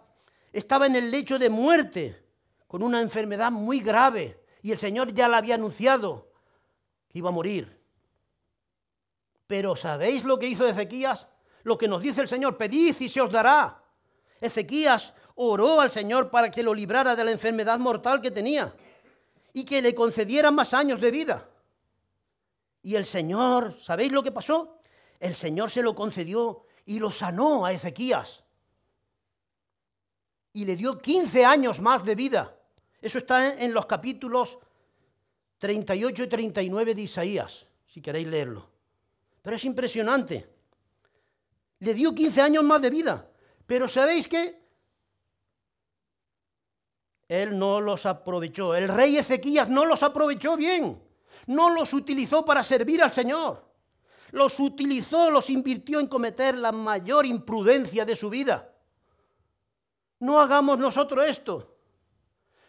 estaba 0.52 0.86
en 0.86 0.96
el 0.96 1.10
lecho 1.10 1.40
de 1.40 1.50
muerte 1.50 2.24
con 2.68 2.84
una 2.84 3.02
enfermedad 3.02 3.52
muy 3.52 3.80
grave 3.80 4.44
y 4.62 4.72
el 4.72 4.78
Señor 4.78 5.14
ya 5.14 5.28
le 5.28 5.36
había 5.36 5.56
anunciado 5.56 6.32
que 7.10 7.20
iba 7.20 7.30
a 7.30 7.34
morir. 7.34 7.80
Pero 9.48 9.76
¿sabéis 9.76 10.24
lo 10.24 10.40
que 10.40 10.48
hizo 10.48 10.68
Ezequías? 10.68 11.28
lo 11.64 11.78
que 11.78 11.88
nos 11.88 12.02
dice 12.02 12.22
el 12.22 12.28
Señor, 12.28 12.58
pedid 12.58 12.96
y 13.00 13.10
se 13.10 13.22
os 13.22 13.32
dará. 13.32 13.84
Ezequías 14.40 15.14
oró 15.36 15.82
al 15.82 15.92
Señor 15.92 16.30
para 16.30 16.50
que 16.50 16.64
lo 16.64 16.74
librara 16.74 17.16
de 17.16 17.24
la 17.24 17.32
enfermedad 17.32 17.80
mortal 17.80 18.22
que 18.22 18.32
tenía 18.32 18.74
y 19.54 19.64
que 19.64 19.82
le 19.82 19.94
concediera 19.94 20.52
más 20.52 20.74
años 20.74 21.00
de 21.00 21.12
vida. 21.12 21.48
Y 22.84 22.96
el 22.96 23.06
Señor, 23.06 23.78
¿sabéis 23.82 24.12
lo 24.12 24.24
que 24.24 24.32
pasó? 24.32 24.80
El 25.20 25.36
Señor 25.36 25.70
se 25.70 25.84
lo 25.84 25.94
concedió 25.94 26.66
y 26.86 27.00
lo 27.00 27.12
sanó 27.12 27.66
a 27.66 27.74
Ezequías. 27.74 28.44
Y 30.54 30.66
le 30.66 30.76
dio 30.76 30.98
15 30.98 31.46
años 31.46 31.80
más 31.80 32.04
de 32.04 32.16
vida. 32.16 32.56
Eso 33.02 33.18
está 33.18 33.60
en 33.60 33.74
los 33.74 33.86
capítulos 33.86 34.60
38 35.58 36.24
y 36.24 36.28
39 36.28 36.96
de 36.96 37.02
Isaías, 37.02 37.66
si 37.88 38.02
queréis 38.02 38.28
leerlo. 38.28 38.70
Pero 39.42 39.56
es 39.56 39.66
impresionante. 39.66 40.48
Le 41.80 41.94
dio 41.94 42.14
15 42.14 42.42
años 42.42 42.64
más 42.64 42.82
de 42.82 42.90
vida. 42.90 43.28
Pero 43.66 43.88
¿sabéis 43.88 44.28
qué? 44.28 44.62
Él 47.28 47.58
no 47.58 47.80
los 47.80 48.06
aprovechó. 48.06 48.76
El 48.76 48.90
rey 48.90 49.18
Ezequías 49.18 49.70
no 49.70 49.86
los 49.86 50.04
aprovechó 50.04 50.58
bien. 50.58 51.02
No 51.48 51.70
los 51.70 51.94
utilizó 51.94 52.44
para 52.44 52.62
servir 52.62 53.02
al 53.02 53.12
Señor. 53.12 53.71
Los 54.32 54.60
utilizó, 54.60 55.30
los 55.30 55.50
invirtió 55.50 56.00
en 56.00 56.08
cometer 56.08 56.58
la 56.58 56.72
mayor 56.72 57.26
imprudencia 57.26 58.06
de 58.06 58.16
su 58.16 58.30
vida. 58.30 58.74
No 60.20 60.40
hagamos 60.40 60.80
nosotros 60.80 61.28
esto. 61.28 61.76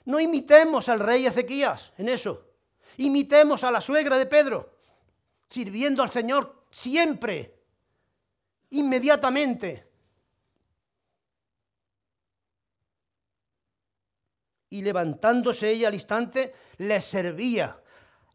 No 0.05 0.19
imitemos 0.19 0.89
al 0.89 1.01
rey 1.01 1.27
Ezequías 1.27 1.93
en 1.99 2.09
eso. 2.09 2.49
Imitemos 2.97 3.63
a 3.63 3.71
la 3.71 3.81
suegra 3.81 4.19
de 4.19 4.27
Pedro, 4.27 4.79
sirviendo 5.49 6.03
al 6.03 6.11
Señor 6.11 6.65
siempre, 6.71 7.55
inmediatamente. 8.71 9.89
Y 14.71 14.83
levantándose 14.83 15.71
ella 15.71 15.89
al 15.89 15.95
instante, 15.95 16.55
le 16.79 17.01
servía, 17.01 17.79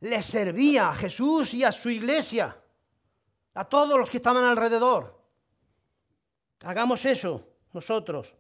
le 0.02 0.22
servía 0.22 0.90
a 0.90 0.96
Jesús 0.96 1.54
y 1.54 1.64
a 1.64 1.72
su 1.72 1.90
iglesia, 1.90 2.56
a 3.58 3.66
todos 3.66 3.98
los 4.00 4.12
que 4.12 4.18
estaban 4.18 4.44
alrededor. 4.44 5.20
Hagamos 6.64 7.04
eso 7.06 7.44
nosotros. 7.74 8.36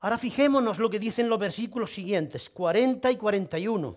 Ahora 0.00 0.18
fijémonos 0.18 0.78
lo 0.78 0.90
que 0.90 0.98
dicen 0.98 1.28
los 1.28 1.38
versículos 1.38 1.94
siguientes, 1.94 2.50
40 2.50 3.08
y 3.08 3.16
41. 3.16 3.96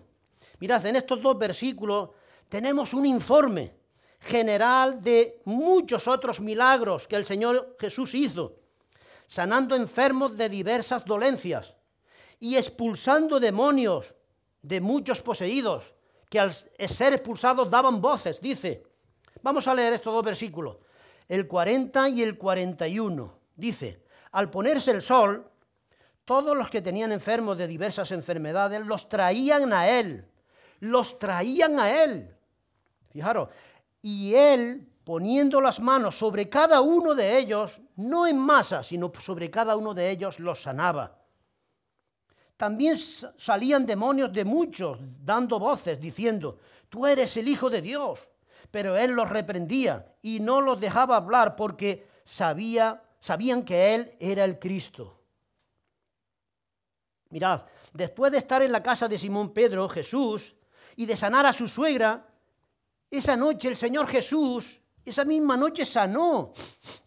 Mirad, 0.60 0.86
en 0.86 0.96
estos 0.96 1.20
dos 1.20 1.36
versículos 1.36 2.10
tenemos 2.48 2.94
un 2.94 3.06
informe 3.06 3.74
general 4.20 5.02
de 5.02 5.40
muchos 5.46 6.06
otros 6.06 6.40
milagros 6.40 7.08
que 7.08 7.16
el 7.16 7.26
Señor 7.26 7.76
Jesús 7.80 8.14
hizo, 8.14 8.54
sanando 9.26 9.74
enfermos 9.74 10.36
de 10.36 10.48
diversas 10.48 11.04
dolencias 11.04 11.74
y 12.38 12.54
expulsando 12.54 13.40
demonios 13.40 14.14
de 14.62 14.80
muchos 14.80 15.20
poseídos, 15.20 15.92
que 16.28 16.38
al 16.38 16.52
ser 16.52 17.14
expulsados 17.14 17.68
daban 17.68 18.00
voces, 18.00 18.40
dice. 18.40 18.89
Vamos 19.42 19.66
a 19.68 19.74
leer 19.74 19.94
estos 19.94 20.12
dos 20.12 20.24
versículos, 20.24 20.76
el 21.28 21.46
40 21.46 22.08
y 22.10 22.22
el 22.22 22.36
41. 22.36 23.34
Dice, 23.56 24.04
al 24.32 24.50
ponerse 24.50 24.90
el 24.90 25.02
sol, 25.02 25.46
todos 26.24 26.56
los 26.56 26.70
que 26.70 26.82
tenían 26.82 27.12
enfermos 27.12 27.58
de 27.58 27.66
diversas 27.66 28.10
enfermedades 28.12 28.84
los 28.86 29.08
traían 29.08 29.72
a 29.72 29.88
él 29.88 30.26
los 30.80 31.18
traían 31.18 31.78
a 31.78 32.02
él. 32.02 32.34
Fijaros, 33.10 33.48
y 34.02 34.34
él 34.34 34.86
poniendo 35.04 35.60
las 35.60 35.80
manos 35.80 36.18
sobre 36.18 36.48
cada 36.48 36.80
uno 36.80 37.14
de 37.14 37.38
ellos, 37.38 37.80
no 37.96 38.26
en 38.26 38.38
masa, 38.38 38.82
sino 38.82 39.12
sobre 39.18 39.50
cada 39.50 39.76
uno 39.76 39.94
de 39.94 40.10
ellos, 40.10 40.38
los 40.38 40.62
sanaba. 40.62 41.18
También 42.56 42.96
salían 42.98 43.86
demonios 43.86 44.32
de 44.32 44.44
muchos, 44.44 44.98
dando 45.24 45.58
voces, 45.58 46.00
diciendo, 46.00 46.58
tú 46.88 47.06
eres 47.06 47.36
el 47.36 47.48
Hijo 47.48 47.70
de 47.70 47.80
Dios. 47.80 48.20
Pero 48.70 48.96
él 48.96 49.12
los 49.12 49.28
reprendía 49.28 50.14
y 50.22 50.40
no 50.40 50.60
los 50.60 50.80
dejaba 50.80 51.16
hablar 51.16 51.56
porque 51.56 52.06
sabía, 52.24 53.02
sabían 53.20 53.64
que 53.64 53.94
él 53.94 54.16
era 54.20 54.44
el 54.44 54.58
Cristo. 54.58 55.18
Mirad, 57.30 57.62
después 57.92 58.32
de 58.32 58.38
estar 58.38 58.62
en 58.62 58.72
la 58.72 58.82
casa 58.82 59.08
de 59.08 59.18
Simón 59.18 59.52
Pedro, 59.52 59.88
Jesús 59.88 60.54
y 60.96 61.06
de 61.06 61.16
sanar 61.16 61.46
a 61.46 61.52
su 61.52 61.68
suegra, 61.68 62.26
esa 63.10 63.36
noche 63.36 63.68
el 63.68 63.76
Señor 63.76 64.06
Jesús, 64.06 64.80
esa 65.04 65.24
misma 65.24 65.56
noche 65.56 65.84
sanó 65.84 66.52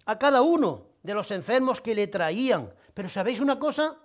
a 0.05 0.17
cada 0.17 0.41
uno 0.41 0.87
de 1.01 1.13
los 1.13 1.31
enfermos 1.31 1.79
que 1.79 1.95
le 1.95 2.07
traían. 2.07 2.73
Pero 2.93 3.09
¿sabéis 3.09 3.39
una 3.39 3.57
cosa? 3.57 3.97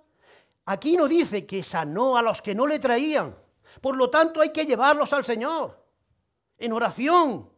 Aquí 0.65 0.95
no 0.95 1.07
dice 1.07 1.45
que 1.45 1.63
sanó 1.63 2.17
a 2.17 2.21
los 2.21 2.41
que 2.41 2.55
no 2.55 2.67
le 2.67 2.79
traían. 2.79 3.35
Por 3.81 3.95
lo 3.97 4.09
tanto 4.09 4.41
hay 4.41 4.51
que 4.51 4.65
llevarlos 4.65 5.11
al 5.13 5.25
Señor 5.25 5.79
en 6.59 6.73
oración 6.73 7.49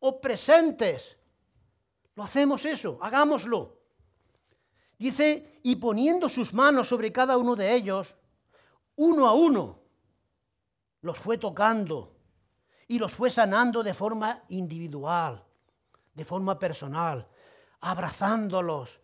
o 0.00 0.20
presentes. 0.20 1.16
Lo 2.14 2.24
hacemos 2.24 2.64
eso, 2.64 2.98
hagámoslo. 3.00 3.78
Dice, 4.98 5.60
y 5.62 5.76
poniendo 5.76 6.28
sus 6.28 6.52
manos 6.52 6.88
sobre 6.88 7.12
cada 7.12 7.36
uno 7.36 7.54
de 7.54 7.74
ellos, 7.74 8.16
uno 8.96 9.28
a 9.28 9.32
uno, 9.32 9.78
los 11.02 11.16
fue 11.16 11.38
tocando 11.38 12.16
y 12.88 12.98
los 12.98 13.14
fue 13.14 13.30
sanando 13.30 13.84
de 13.84 13.94
forma 13.94 14.42
individual, 14.48 15.44
de 16.14 16.24
forma 16.24 16.58
personal, 16.58 17.28
abrazándolos, 17.80 19.00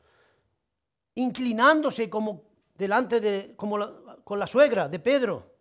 inclinándose 1.14 2.10
como 2.10 2.42
delante 2.74 3.20
de 3.20 3.54
como 3.54 3.78
con 4.24 4.40
la 4.40 4.48
suegra 4.48 4.88
de 4.88 4.98
Pedro. 4.98 5.53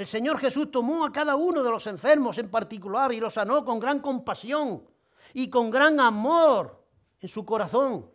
El 0.00 0.06
Señor 0.06 0.38
Jesús 0.38 0.70
tomó 0.70 1.04
a 1.04 1.12
cada 1.12 1.36
uno 1.36 1.62
de 1.62 1.68
los 1.68 1.86
enfermos 1.86 2.38
en 2.38 2.50
particular 2.50 3.12
y 3.12 3.20
los 3.20 3.34
sanó 3.34 3.62
con 3.66 3.78
gran 3.78 4.00
compasión 4.00 4.82
y 5.34 5.50
con 5.50 5.70
gran 5.70 6.00
amor 6.00 6.86
en 7.20 7.28
su 7.28 7.44
corazón. 7.44 8.10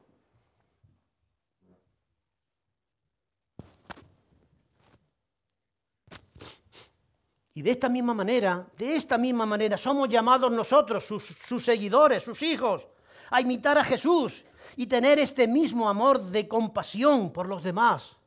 Y 7.54 7.62
de 7.62 7.70
esta 7.70 7.88
misma 7.88 8.16
manera, 8.16 8.66
de 8.76 8.96
esta 8.96 9.20
misma 9.20 9.46
manera, 9.46 9.78
somos 9.78 10.10
llamados 10.10 10.52
nosotros, 10.52 11.06
sus, 11.06 11.64
seguidores, 11.64 12.24
sus 12.24 12.42
hijos, 12.42 12.88
a 13.30 13.42
imitar 13.42 13.78
a 13.78 13.84
Jesús 13.84 14.44
y 14.76 14.88
tener 14.88 15.20
este 15.20 15.48
mismo 15.48 15.88
amor 15.88 16.20
de 16.20 16.48
compasión 16.48 17.32
por 17.32 17.46
los 17.46 17.64
demás. 17.64 18.18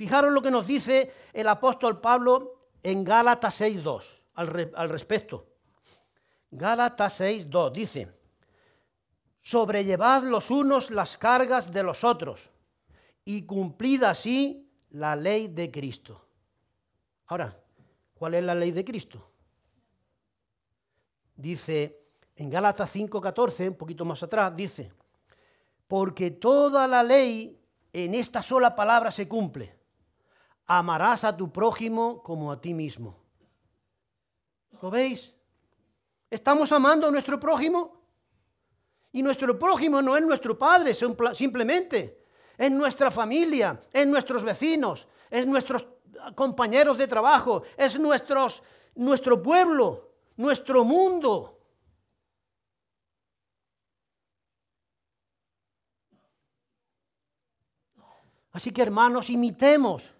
Fijaros 0.00 0.32
lo 0.32 0.40
que 0.40 0.50
nos 0.50 0.66
dice 0.66 1.12
el 1.34 1.46
apóstol 1.46 2.00
Pablo 2.00 2.70
en 2.82 3.04
Gálatas 3.04 3.60
6.2 3.60 4.22
al, 4.32 4.72
al 4.74 4.88
respecto. 4.88 5.46
Gálatas 6.50 7.20
6.2 7.20 7.70
dice, 7.70 8.10
sobrellevad 9.42 10.22
los 10.22 10.50
unos 10.50 10.90
las 10.90 11.18
cargas 11.18 11.70
de 11.70 11.82
los 11.82 12.02
otros 12.02 12.48
y 13.26 13.44
cumplid 13.44 14.04
así 14.04 14.72
la 14.88 15.14
ley 15.14 15.48
de 15.48 15.70
Cristo. 15.70 16.24
Ahora, 17.26 17.54
¿Cuál 18.14 18.32
es 18.36 18.44
la 18.44 18.54
ley 18.54 18.70
de 18.70 18.86
Cristo? 18.86 19.30
Dice 21.36 22.06
en 22.36 22.48
Gálatas 22.48 22.90
5:14, 22.90 23.68
un 23.68 23.76
poquito 23.76 24.06
más 24.06 24.22
atrás, 24.22 24.56
dice, 24.56 24.94
porque 25.86 26.30
toda 26.30 26.88
la 26.88 27.02
ley 27.02 27.60
en 27.92 28.14
esta 28.14 28.40
sola 28.40 28.74
palabra 28.74 29.12
se 29.12 29.28
cumple. 29.28 29.79
Amarás 30.72 31.24
a 31.24 31.36
tu 31.36 31.50
prójimo 31.50 32.22
como 32.22 32.52
a 32.52 32.60
ti 32.60 32.72
mismo. 32.72 33.16
¿Lo 34.80 34.88
veis? 34.88 35.34
¿Estamos 36.30 36.70
amando 36.70 37.08
a 37.08 37.10
nuestro 37.10 37.40
prójimo? 37.40 38.00
Y 39.10 39.20
nuestro 39.20 39.58
prójimo 39.58 40.00
no 40.00 40.16
es 40.16 40.22
nuestro 40.24 40.56
padre, 40.56 40.94
simplemente. 41.34 42.24
Es 42.56 42.70
nuestra 42.70 43.10
familia, 43.10 43.80
es 43.92 44.06
nuestros 44.06 44.44
vecinos, 44.44 45.08
es 45.28 45.44
nuestros 45.44 45.84
compañeros 46.36 46.96
de 46.98 47.08
trabajo, 47.08 47.64
es 47.76 47.98
nuestro 47.98 49.42
pueblo, 49.42 50.12
nuestro 50.36 50.84
mundo. 50.84 51.58
Así 58.52 58.70
que 58.70 58.82
hermanos, 58.82 59.30
imitemos, 59.30 60.14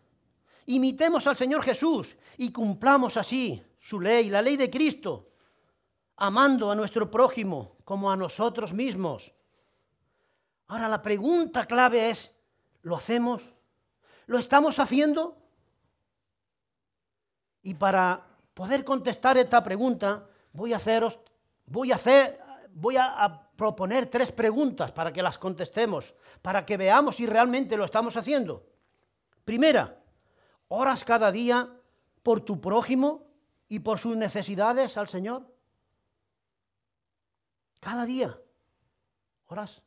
imitemos 0.66 1.26
al 1.26 1.36
Señor 1.36 1.62
Jesús 1.62 2.16
y 2.36 2.52
cumplamos 2.52 3.16
así 3.16 3.62
su 3.78 4.00
ley, 4.00 4.28
la 4.28 4.42
ley 4.42 4.56
de 4.56 4.70
Cristo, 4.70 5.30
amando 6.16 6.70
a 6.70 6.74
nuestro 6.74 7.11
prójimo 7.11 7.76
como 7.84 8.11
a 8.11 8.16
nosotros 8.16 8.72
mismos. 8.72 9.34
Ahora 10.68 10.88
la 10.88 11.02
pregunta 11.02 11.64
clave 11.64 12.11
es, 12.11 12.30
¿lo 12.82 12.96
hacemos? 12.96 13.42
¿Lo 14.26 14.38
estamos 14.38 14.78
haciendo? 14.78 15.36
Y 17.62 17.74
para 17.74 18.24
poder 18.54 18.84
contestar 18.84 19.36
esta 19.38 19.62
pregunta, 19.62 20.26
voy 20.52 20.72
a 20.72 20.76
haceros, 20.76 21.18
voy 21.66 21.92
a 21.92 21.96
hacer, 21.96 22.40
voy 22.72 22.96
a, 22.96 23.46
proponer 23.56 24.06
tres 24.06 24.32
preguntas 24.32 24.90
para 24.90 25.12
que 25.12 25.22
las 25.22 25.36
contestemos, 25.36 26.14
para 26.40 26.64
que 26.64 26.78
veamos 26.78 27.16
si 27.16 27.26
realmente 27.26 27.76
lo 27.76 27.84
estamos 27.84 28.16
haciendo. 28.16 28.64
Primera, 29.44 29.98
¿oras 30.70 31.04
cada 31.04 31.30
día 31.30 31.70
por 32.22 32.40
tu 32.40 32.60
prójimo 32.60 33.26
y 33.68 33.80
por 33.80 33.98
sus 33.98 34.16
necesidades 34.16 34.96
al 34.96 35.06
Señor? 35.06 35.46
Cada 37.78 38.06
día. 38.06 38.38
¿Oras? 39.46 39.82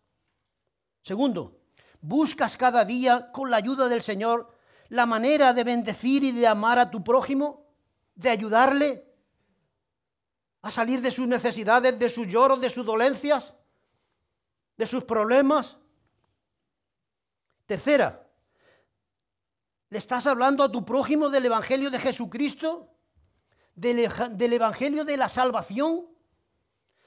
Segundo, 1.01 1.57
¿buscas 1.99 2.55
cada 2.55 2.85
día 2.85 3.31
con 3.31 3.49
la 3.49 3.57
ayuda 3.57 3.89
del 3.89 4.03
Señor 4.03 4.55
la 4.89 5.05
manera 5.05 5.53
de 5.53 5.63
bendecir 5.63 6.23
y 6.23 6.31
de 6.31 6.47
amar 6.47 6.79
a 6.79 6.91
tu 6.91 7.03
prójimo? 7.03 7.65
¿De 8.15 8.29
ayudarle? 8.29 9.13
a 10.63 10.71
salir 10.71 11.01
de 11.01 11.11
sus 11.11 11.27
necesidades, 11.27 11.99
de 11.99 12.09
sus 12.09 12.25
lloros, 12.25 12.59
de 12.59 12.69
sus 12.69 12.85
dolencias, 12.85 13.53
de 14.77 14.87
sus 14.87 15.03
problemas. 15.03 15.77
Tercera, 17.65 18.22
¿le 19.93 19.99
estás 19.99 20.25
hablando 20.25 20.63
a 20.63 20.71
tu 20.71 20.83
prójimo 20.83 21.29
del 21.29 21.45
Evangelio 21.45 21.91
de 21.91 21.99
Jesucristo? 21.99 22.89
¿Del, 23.75 23.99
Evangelio 24.51 25.05
de 25.05 25.17
la 25.17 25.29
salvación? 25.29 26.07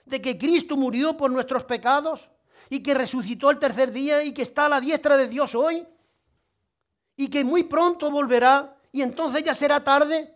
¿De 0.04 0.22
que 0.22 0.38
Cristo 0.38 0.76
murió 0.76 1.16
por 1.16 1.32
nuestros 1.32 1.64
pecados? 1.64 2.30
y 2.68 2.82
que 2.82 2.94
resucitó 2.94 3.50
el 3.50 3.60
tercer 3.60 3.92
día 3.92 4.24
y 4.24 4.32
que 4.32 4.42
está 4.42 4.66
a 4.66 4.68
la 4.68 4.80
diestra 4.80 5.16
de 5.16 5.28
Dios 5.28 5.54
hoy 5.54 5.86
y 7.14 7.28
que 7.28 7.44
muy 7.44 7.62
pronto 7.62 8.10
volverá 8.10 8.76
y 8.90 9.02
entonces 9.02 9.44
ya 9.44 9.54
será 9.54 9.84
tarde. 9.84 10.34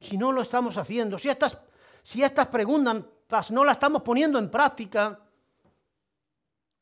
si 0.00 0.18
no 0.18 0.32
lo 0.32 0.42
estamos 0.42 0.76
haciendo, 0.76 1.18
si 1.18 1.28
estas, 1.28 1.58
si 2.02 2.22
estas 2.22 2.48
preguntas 2.48 3.50
no 3.50 3.64
las 3.64 3.76
estamos 3.76 4.02
poniendo 4.02 4.38
en 4.38 4.50
práctica, 4.50 5.18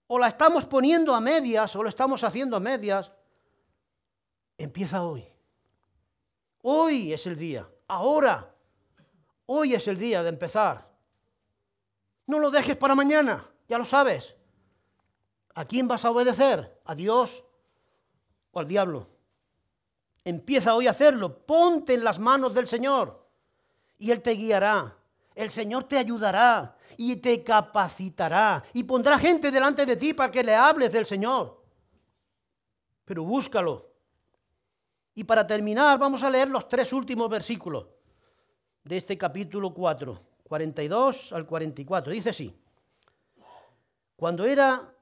o 0.09 0.18
la 0.18 0.28
estamos 0.28 0.64
poniendo 0.64 1.14
a 1.14 1.20
medias, 1.20 1.74
o 1.76 1.82
lo 1.82 1.88
estamos 1.88 2.24
haciendo 2.24 2.56
a 2.56 2.61
medias, 2.61 3.12
empieza 4.56 5.02
hoy. 5.02 5.24
Hoy 6.62 7.12
es 7.12 7.26
el 7.26 7.36
día, 7.36 7.68
ahora. 7.86 8.54
Hoy 9.46 9.74
es 9.74 9.86
el 9.86 9.96
día 9.96 10.22
de 10.22 10.30
empezar. 10.30 10.88
No 12.26 12.38
lo 12.38 12.50
dejes 12.50 12.76
para 12.76 12.94
mañana, 12.94 13.44
ya 13.68 13.78
lo 13.78 13.84
sabes. 13.84 14.34
¿A 15.54 15.64
quién 15.64 15.86
vas 15.86 16.04
a 16.04 16.11
obedecer? 16.11 16.80
¿A 16.84 16.94
Dios 16.94 17.44
o 18.52 18.61
al 18.61 18.68
diablo? 18.68 19.06
Empieza 20.24 20.74
hoy 20.74 20.86
a 20.86 20.90
hacerlo. 20.90 21.38
Ponte 21.46 21.94
en 21.94 22.04
las 22.04 22.18
manos 22.18 22.54
del 22.54 22.68
Señor 22.68 23.26
y 23.98 24.11
Él 24.11 24.22
te 24.22 24.32
guiará. 24.32 24.96
El 25.39 25.51
Señor 25.51 25.84
te 25.84 25.97
ayudará 25.97 26.74
y 26.97 27.14
te 27.14 27.45
capacitará 27.45 28.64
y 28.74 28.82
pondrá 28.82 29.16
gente 29.20 29.53
delante 29.53 29.86
de 29.86 29.95
ti 29.95 30.12
para 30.12 30.32
que 30.32 30.43
le 30.43 30.53
hables 30.53 30.91
del 30.91 31.07
Señor. 31.07 31.62
Pero 33.05 33.22
búscalo. 33.22 33.89
Y 35.14 35.22
para 35.22 35.47
terminar, 35.47 35.97
vamos 35.97 36.24
a 36.24 36.30
leer 36.30 36.49
los 36.49 36.68
tres 36.68 36.93
últimos 36.93 37.30
versículos 37.30 37.86
de 38.82 38.97
este 38.97 39.16
capítulo 39.16 39.72
4, 39.72 40.18
42 40.43 41.32
al 41.32 41.47
44. 41.47 42.12
Dice 42.12 42.30
así: 42.30 42.61
Cuando 44.16 44.45
era 44.45 44.93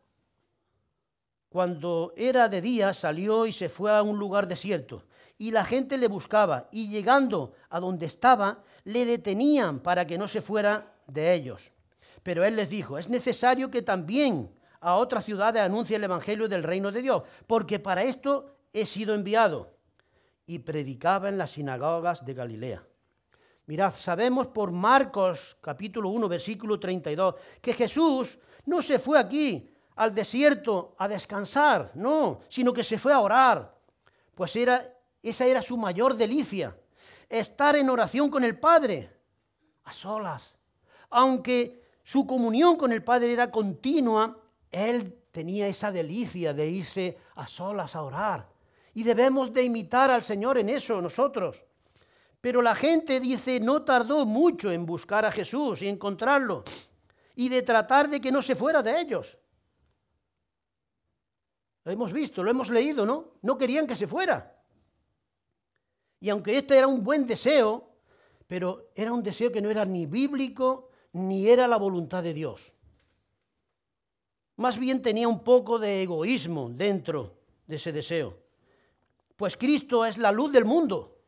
cuando 1.49 2.12
era 2.14 2.51
de 2.51 2.61
día, 2.61 2.93
salió 2.93 3.47
y 3.47 3.53
se 3.55 3.70
fue 3.70 3.91
a 3.91 4.03
un 4.03 4.18
lugar 4.18 4.47
desierto 4.47 5.03
y 5.39 5.51
la 5.51 5.64
gente 5.64 5.99
le 5.99 6.09
buscaba 6.09 6.68
y 6.72 6.89
llegando 6.89 7.53
a 7.68 7.80
donde 7.80 8.07
estaba, 8.07 8.62
le 8.84 9.05
detenían 9.05 9.80
para 9.80 10.07
que 10.07 10.18
no 10.18 10.28
se 10.28 10.41
fuera 10.41 10.95
de 11.07 11.34
ellos. 11.34 11.70
Pero 12.22 12.45
él 12.45 12.57
les 12.57 12.70
dijo, 12.70 12.99
es 12.99 13.09
necesario 13.09 13.70
que 13.70 13.82
también 13.82 14.51
a 14.80 14.97
otras 14.97 15.24
ciudades 15.24 15.62
anuncie 15.62 15.97
el 15.97 16.05
Evangelio 16.05 16.49
del 16.49 16.62
reino 16.62 16.91
de 16.91 17.03
Dios, 17.03 17.22
porque 17.47 17.78
para 17.78 18.03
esto 18.03 18.57
he 18.72 18.87
sido 18.87 19.14
enviado. 19.14 19.74
Y 20.47 20.61
predicaba 20.61 21.28
en 21.28 21.39
las 21.39 21.53
sinagogas 21.53 22.24
de 22.24 22.34
Galilea. 22.34 22.82
Mirad, 23.66 23.95
sabemos 23.95 24.47
por 24.47 24.70
Marcos 24.70 25.57
capítulo 25.61 26.09
1, 26.11 26.28
versículo 26.28 26.78
32, 26.78 27.34
que 27.61 27.72
Jesús 27.72 28.39
no 28.64 28.80
se 28.80 29.01
fue 29.01 29.18
aquí 29.18 29.68
al 29.97 30.14
desierto 30.14 30.95
a 30.99 31.09
descansar, 31.09 31.91
no, 31.95 32.39
sino 32.49 32.72
que 32.72 32.84
se 32.84 32.99
fue 32.99 33.12
a 33.12 33.20
orar, 33.20 33.74
pues 34.37 34.55
era 34.55 34.95
esa 35.31 35.47
era 35.47 35.62
su 35.62 35.77
mayor 35.77 36.16
delicia, 36.16 36.77
estar 37.29 37.77
en 37.77 37.91
oración 37.91 38.31
con 38.31 38.45
el 38.45 38.59
Padre, 38.59 39.11
a 39.85 39.93
solas. 39.93 40.55
Aunque 41.11 41.83
su 42.03 42.27
comunión 42.27 42.77
con 42.77 42.93
el 42.93 43.03
Padre 43.03 43.33
era 43.33 43.51
continua, 43.51 44.39
él 44.70 45.22
tenía 45.31 45.66
esa 45.66 45.93
delicia 45.93 46.55
de 46.55 46.68
irse 46.68 47.18
a 47.35 47.47
solas 47.47 47.95
a 47.95 48.03
orar. 48.03 48.49
Y 48.95 49.03
debemos 49.03 49.53
de 49.53 49.64
imitar 49.64 50.11
al 50.11 50.22
Señor 50.22 50.59
en 50.59 50.68
eso 50.68 51.01
nosotros. 51.03 51.62
Pero 52.41 52.62
la 52.62 52.74
gente 52.74 53.20
dice, 53.20 53.61
no 53.61 53.83
tardó 53.83 54.24
mucho 54.24 54.70
en 54.70 54.87
buscar 54.87 55.24
a 55.24 55.33
Jesús 55.33 55.83
y 55.83 55.89
encontrarlo 55.89 56.64
y 57.35 57.49
de 57.49 57.62
tratar 57.62 58.09
de 58.09 58.20
que 58.20 58.33
no 58.33 58.41
se 58.41 58.55
fuera 58.55 58.83
de 58.83 59.01
ellos. 59.01 59.37
Lo 61.85 61.93
hemos 61.93 62.12
visto, 62.12 62.43
lo 62.43 62.51
hemos 62.51 62.70
leído, 62.70 63.05
¿no? 63.05 63.33
No 63.43 63.59
querían 63.59 63.87
que 63.87 63.95
se 63.95 64.07
fuera. 64.07 64.55
Y 66.20 66.30
aunque 66.30 66.56
este 66.56 66.76
era 66.76 66.86
un 66.86 67.04
buen 67.04 67.26
deseo, 67.26 67.88
pero 68.46 68.90
era 68.94 69.12
un 69.12 69.22
deseo 69.22 69.52
que 69.52 69.60
no 69.60 69.70
era 69.70 69.84
ni 69.84 70.06
bíblico 70.06 70.90
ni 71.12 71.48
era 71.48 71.66
la 71.66 71.76
voluntad 71.76 72.22
de 72.22 72.34
Dios. 72.34 72.72
Más 74.56 74.78
bien 74.78 75.02
tenía 75.02 75.28
un 75.28 75.42
poco 75.42 75.78
de 75.78 76.02
egoísmo 76.02 76.70
dentro 76.70 77.38
de 77.66 77.76
ese 77.76 77.92
deseo. 77.92 78.38
Pues 79.36 79.56
Cristo 79.56 80.06
es 80.06 80.16
la 80.16 80.32
luz 80.32 80.52
del 80.52 80.64
mundo, 80.64 81.18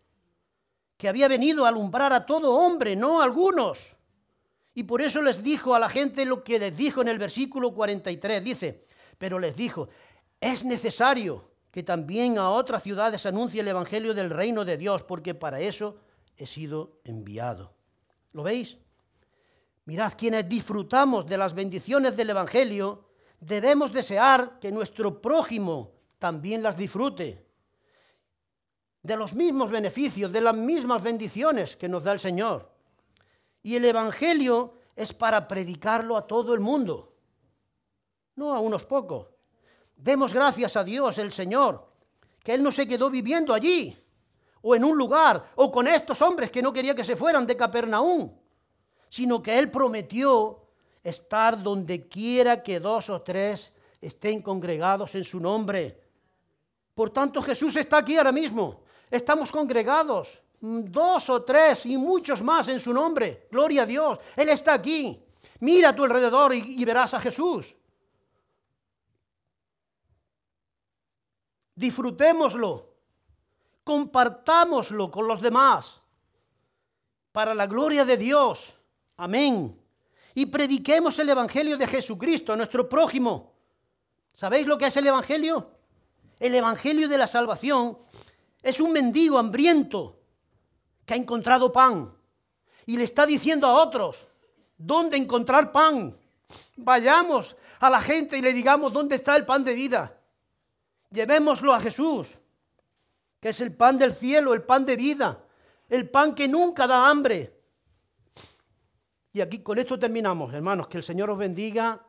que 0.97 1.09
había 1.09 1.29
venido 1.29 1.65
a 1.65 1.69
alumbrar 1.69 2.13
a 2.13 2.25
todo 2.25 2.55
hombre, 2.55 2.97
no 2.97 3.21
a 3.21 3.25
algunos. 3.25 3.97
Y 4.75 4.85
por 4.85 5.03
eso 5.03 5.21
les 5.21 5.43
dijo 5.43 5.75
a 5.75 5.79
la 5.79 5.89
gente 5.89 6.25
lo 6.25 6.43
que 6.43 6.59
les 6.59 6.77
dijo 6.77 7.03
en 7.03 7.09
el 7.09 7.19
versículo 7.19 7.75
43. 7.75 8.43
Dice, 8.43 8.85
pero 9.19 9.39
les 9.39 9.55
dijo, 9.57 9.89
es 10.41 10.65
necesario 10.65 11.48
que 11.71 11.83
también 11.83 12.39
a 12.39 12.51
otras 12.51 12.83
ciudades 12.83 13.27
anuncie 13.27 13.61
el 13.61 13.69
Evangelio 13.69 14.15
del 14.15 14.31
reino 14.31 14.65
de 14.65 14.77
Dios, 14.77 15.03
porque 15.03 15.35
para 15.35 15.61
eso 15.61 15.99
he 16.37 16.47
sido 16.47 17.01
enviado. 17.05 17.75
¿Lo 18.33 18.43
veis? 18.43 18.79
Mirad, 19.85 20.13
quienes 20.17 20.49
disfrutamos 20.49 21.27
de 21.27 21.39
las 21.39 21.55
bendiciones 21.55 22.17
del 22.17 22.31
Evangelio, 22.31 23.09
debemos 23.41 23.93
desear 23.93 24.59
que 24.61 24.71
nuestro 24.71 25.21
prójimo 25.21 25.93
también 26.19 26.63
las 26.63 26.77
disfrute. 26.77 27.47
De 29.03 29.17
los 29.17 29.35
mismos 29.35 29.71
beneficios, 29.71 30.33
de 30.33 30.41
las 30.41 30.55
mismas 30.55 31.03
bendiciones 31.03 31.77
que 31.77 31.89
nos 31.89 32.03
da 32.03 32.13
el 32.13 32.19
Señor. 32.19 32.71
Y 33.63 33.77
el 33.77 33.85
Evangelio 33.85 34.75
es 34.95 35.13
para 35.13 35.47
predicarlo 35.47 36.17
a 36.17 36.27
todo 36.27 36.55
el 36.55 36.61
mundo, 36.61 37.15
no 38.37 38.53
a 38.53 38.61
unos 38.61 38.85
pocos. 38.85 39.29
Demos 39.99 40.33
gracias 40.33 40.77
a 40.77 40.85
Dios, 40.85 41.19
el 41.19 41.33
Señor, 41.33 41.85
que 42.43 42.55
Él 42.55 42.63
no 42.63 42.71
se 42.71 42.87
quedó 42.87 43.11
viviendo 43.11 43.53
allí, 43.53 43.99
o 44.63 44.75
en 44.77 44.85
un 44.85 44.97
lugar, 44.97 45.51
o 45.57 45.73
con 45.73 45.89
estos 45.89 46.23
hombres 46.23 46.53
que 46.53 46.63
no 46.63 46.73
quería 46.73 46.95
que 46.95 47.03
se 47.03 47.17
fueran 47.17 47.47
de 47.47 47.57
Capernaum, 47.57 48.31
sino 49.09 49.43
que 49.43 49.59
Él 49.59 49.71
prometió 49.71 50.63
estar 51.03 51.61
donde 51.61 52.07
quiera 52.09 52.63
que 52.63 52.79
dos 52.79 53.11
o 53.11 53.23
tres 53.23 53.73
estén 54.01 54.41
congregados 54.41 55.17
en 55.17 55.25
su 55.25 55.41
nombre. 55.41 56.01
Por 56.95 57.11
tanto, 57.11 57.43
Jesús 57.43 57.77
está 57.77 57.99
aquí 57.99 58.17
ahora 58.17 58.33
mismo. 58.33 58.83
Estamos 59.11 59.51
congregados, 59.51 60.41
dos 60.61 61.29
o 61.31 61.43
tres 61.43 61.87
y 61.87 61.97
muchos 61.97 62.43
más 62.43 62.69
en 62.69 62.79
su 62.79 62.93
nombre. 62.93 63.49
Gloria 63.51 63.83
a 63.83 63.87
Dios. 63.87 64.19
Él 64.37 64.49
está 64.49 64.75
aquí. 64.75 65.21
Mira 65.61 65.89
a 65.89 65.97
tu 65.97 66.05
alrededor 66.05 66.55
y, 66.55 66.81
y 66.81 66.85
verás 66.85 67.15
a 67.15 67.21
Jesús. 67.21 67.75
Disfrutémoslo, 71.79 72.93
compartámoslo 73.85 75.11
con 75.11 75.29
los 75.29 75.41
demás, 75.41 76.01
para 77.31 77.55
la 77.55 77.69
gloria 77.69 78.05
de 78.05 78.17
Dios. 78.17 78.75
Amén. 79.17 79.81
Y 80.35 80.47
prediquemos 80.47 81.19
el 81.21 81.29
Evangelio 81.29 81.79
de 81.79 81.87
Jesucristo 81.87 82.53
a 82.53 82.57
nuestro 82.57 82.89
prójimo. 82.89 83.53
¿Sabéis 84.35 84.67
lo 84.67 84.77
que 84.77 84.87
es 84.87 84.97
el 84.97 85.07
Evangelio? 85.07 85.71
El 86.41 86.55
Evangelio 86.55 87.09
de 87.09 87.19
la 87.19 87.29
salvación 87.29 87.97
es 88.61 88.81
un 88.81 88.93
mendigo 88.93 89.39
hambriento 89.39 90.19
que 91.07 91.15
ha 91.15 91.17
encontrado 91.17 91.73
pan 91.73 92.13
y 92.87 92.97
le 92.97 93.05
está 93.05 93.25
diciendo 93.25 93.69
a 93.69 93.75
otros, 93.75 94.19
¿dónde 94.77 95.17
encontrar 95.17 95.71
pan? 95.71 96.17
Vayamos 96.77 97.55
a 97.79 97.89
la 97.89 98.01
gente 98.01 98.37
y 98.37 98.43
le 98.43 98.53
digamos, 98.53 98.93
¿dónde 98.93 99.15
está 99.15 99.37
el 99.37 99.47
pan 99.47 99.63
de 99.63 99.75
vida? 99.75 100.18
Llevémoslo 101.11 101.73
a 101.73 101.81
Jesús, 101.81 102.39
que 103.41 103.51
es 103.51 103.61
el 103.61 103.75
pan 103.75 103.99
del 103.99 104.15
cielo, 104.15 104.55
el 104.55 104.63
pan 104.63 104.85
de 104.85 104.97
vida. 104.97 105.45
el 105.89 106.11
pan 106.11 106.35
que 106.35 106.47
nunca 106.47 106.87
da 106.87 107.09
hambre. 107.09 107.55
Y 109.33 109.41
aquí 109.41 109.63
con 109.63 109.79
esto 109.79 109.99
terminamos, 109.99 110.53
hermanos, 110.53 110.89
que 110.89 110.99
el 110.99 111.03
Señor 111.03 111.31
os 111.31 111.39
bendiga 111.39 112.05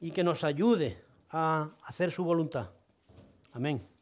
y 0.00 0.10
que 0.10 0.22
nos 0.22 0.44
ayude 0.44 1.02
a 1.30 1.70
hacer 1.84 2.10
su 2.10 2.24
voluntad. 2.24 2.70
Amén. 3.52 3.97